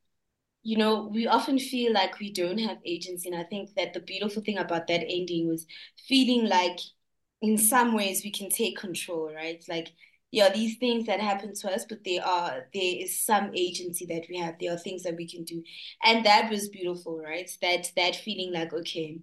[0.62, 3.28] you know, we often feel like we don't have agency.
[3.30, 5.66] And I think that the beautiful thing about that ending was
[6.08, 6.80] feeling like
[7.42, 9.64] in some ways we can take control, right?
[9.68, 9.94] Like
[10.32, 14.26] yeah, these things that happen to us, but they are there is some agency that
[14.30, 14.56] we have.
[14.60, 15.64] There are things that we can do,
[16.04, 17.50] and that was beautiful, right?
[17.62, 19.20] That that feeling like okay,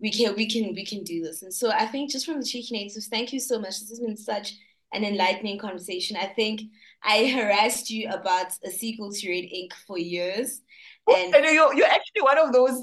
[0.00, 1.42] we can we can we can do this.
[1.42, 3.80] And so I think just from the cheeky natives, thank you so much.
[3.80, 4.54] This has been such
[4.92, 6.16] an enlightening conversation.
[6.16, 6.62] I think
[7.02, 10.62] I harassed you about a sequel to Red Ink for years.
[11.06, 12.80] Oh, and you're, you're actually one of those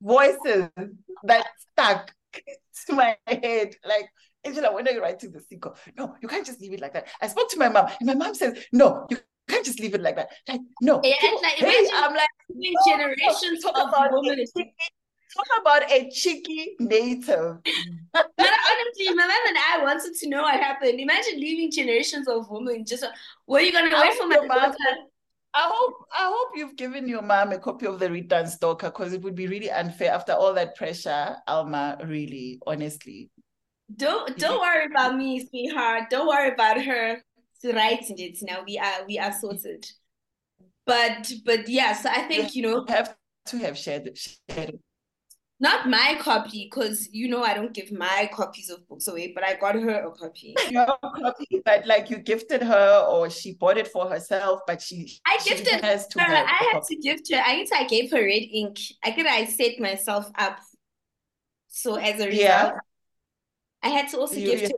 [0.00, 0.68] voices
[1.24, 2.12] that stuck
[2.86, 3.74] to my head.
[3.86, 4.08] Like
[4.48, 5.76] Angela, when are you writing the sequel?
[5.96, 7.08] No, you can't just leave it like that.
[7.20, 9.18] I spoke to my mom, and my mom says, No, you
[9.48, 10.30] can't just leave it like that.
[10.48, 11.00] Like, no.
[11.04, 14.40] Yeah, people, like, hey, I'm like, leaving generations talk of about women.
[14.40, 14.74] a cheeky,
[15.36, 17.58] talk about a cheeky native.
[18.12, 20.98] But honestly, my mom and I wanted to know what happened.
[20.98, 22.84] Imagine leaving generations of women.
[22.84, 23.04] Just
[23.46, 24.74] were you gonna I wait for my daughter?
[25.54, 28.88] I hope I hope you've given your mom a copy of the Reed Dance Stalker
[28.88, 33.30] because it would be really unfair after all that pressure, Alma, really, honestly.
[33.94, 36.04] Don't don't worry about me, sweetheart.
[36.10, 37.22] Don't worry about her
[37.64, 38.38] writing it.
[38.42, 39.86] Now we are we are sorted.
[40.86, 43.14] But but yeah, so I think you know You have
[43.46, 44.18] to have shared it.
[44.50, 44.80] Shared it.
[45.60, 49.42] not my copy because you know I don't give my copies of books away, but
[49.44, 50.54] I got her a copy.
[50.70, 55.18] Your copy, but like you gifted her or she bought it for herself, but she
[55.26, 56.34] I she gifted has to her.
[56.34, 57.40] I had to gift her.
[57.44, 58.78] I guess I gave her red ink.
[59.02, 60.58] I think I set myself up.
[61.68, 62.70] So as a result, Yeah.
[63.82, 64.74] I had to also You, gift you to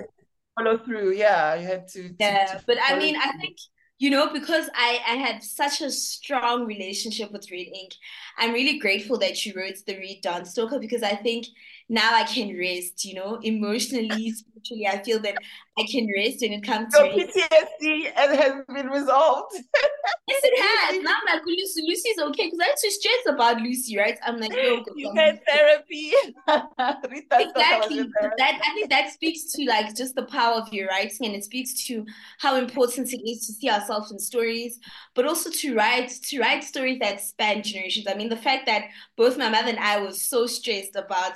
[0.59, 1.13] follow through.
[1.15, 2.09] Yeah, you had to.
[2.11, 3.57] to- Yeah, to but I mean, I think,
[3.99, 7.93] you know, because I I had such a strong relationship with Red Ink,
[8.39, 11.47] I'm really grateful that you wrote the Reed Dance Stalker because I think
[11.91, 15.37] now I can rest, you know, emotionally, spiritually, I feel that
[15.79, 17.33] I can rest when it comes to Your reading.
[17.35, 19.55] PTSD has has been resolved.
[19.55, 21.03] Yes, it has.
[21.03, 24.19] Now I'm like, Lucy, Lucy's okay because I used to stress about Lucy, right?
[24.25, 26.13] I'm like, yo, You um, had therapy.
[26.47, 26.97] Was
[27.33, 27.99] Exactly.
[28.01, 28.35] in But therapy.
[28.39, 31.45] that I think that speaks to like just the power of your writing and it
[31.45, 32.05] speaks to
[32.39, 34.79] how important it is to see ourselves in stories,
[35.15, 38.07] but also to write to write stories that span generations.
[38.09, 38.85] I mean, the fact that
[39.17, 41.35] both my mother and I were so stressed about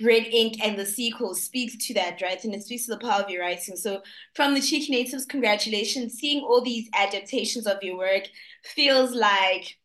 [0.00, 2.42] Red Ink and the sequel speaks to that, right?
[2.44, 3.76] And it speaks to the power of your writing.
[3.76, 4.02] So
[4.34, 6.14] from the Cheeky Natives, congratulations.
[6.14, 8.24] Seeing all these adaptations of your work
[8.62, 9.78] feels like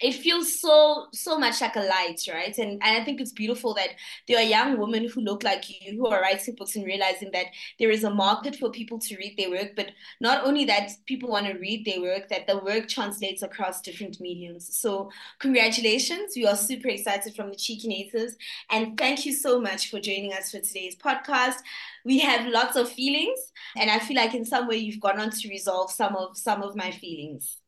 [0.00, 2.56] it feels so so much like a light, right?
[2.58, 3.90] And and I think it's beautiful that
[4.26, 7.46] there are young women who look like you who are writing books and realizing that
[7.78, 9.90] there is a market for people to read their work, but
[10.20, 14.20] not only that people want to read their work, that the work translates across different
[14.20, 14.78] mediums.
[14.78, 16.34] So congratulations.
[16.36, 18.36] We are super excited from the Cheeky Natives.
[18.70, 21.56] And thank you so much for joining us for today's podcast.
[22.04, 23.38] We have lots of feelings,
[23.76, 26.62] and I feel like in some way you've gone on to resolve some of some
[26.62, 27.58] of my feelings.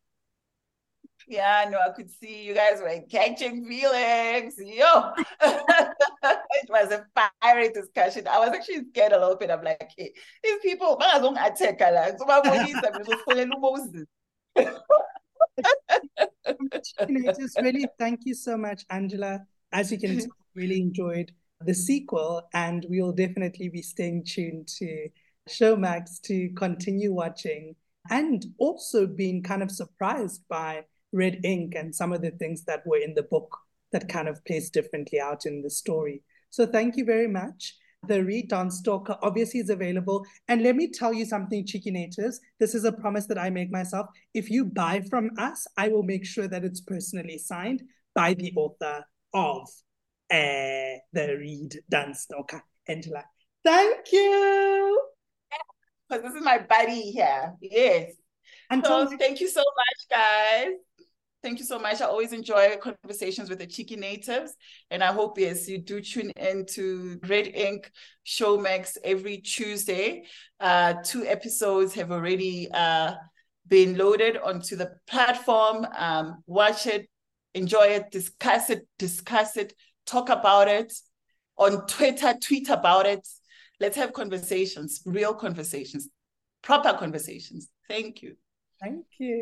[1.27, 4.55] Yeah, no, I could see you guys were catching feelings.
[4.57, 7.05] Yo, it was a
[7.41, 8.27] fiery discussion.
[8.27, 9.51] I was actually scared a little bit.
[9.51, 10.13] I'm like, hey,
[10.43, 12.91] these people, bangazong attack like, so my body is a
[13.59, 14.05] Moses.
[17.39, 19.41] Just really thank you so much, Angela.
[19.71, 25.07] As you can tell, really enjoyed the sequel, and we'll definitely be staying tuned to
[25.49, 27.75] Showmax to continue watching
[28.09, 30.83] and also being kind of surprised by
[31.13, 33.57] Red Ink and some of the things that were in the book
[33.91, 36.23] that kind of plays differently out in the story.
[36.49, 37.75] So thank you very much.
[38.07, 40.25] The Reed Dance Stalker obviously is available.
[40.47, 42.39] And let me tell you something, Cheeky Natives.
[42.59, 44.07] This is a promise that I make myself.
[44.33, 47.83] If you buy from us, I will make sure that it's personally signed
[48.15, 49.67] by the author of
[50.31, 53.23] uh, the Reed Dance Stalker, Angela.
[53.63, 55.07] Thank you.
[56.09, 57.53] Because this is my buddy here.
[57.61, 58.13] Yes.
[58.71, 60.73] Until So thank you so much, guys.
[61.43, 62.01] Thank you so much.
[62.01, 64.53] I always enjoy conversations with the cheeky natives.
[64.91, 67.91] And I hope, yes, you do tune in to Red Ink
[68.25, 70.23] Showmax every Tuesday.
[70.59, 73.15] Uh, two episodes have already uh,
[73.67, 75.85] been loaded onto the platform.
[75.97, 77.09] Um, watch it,
[77.55, 79.73] enjoy it, discuss it, discuss it,
[80.05, 80.93] talk about it
[81.57, 83.27] on Twitter, tweet about it.
[83.79, 86.07] Let's have conversations, real conversations,
[86.61, 87.67] proper conversations.
[87.89, 88.35] Thank you.
[88.81, 89.39] Thank you.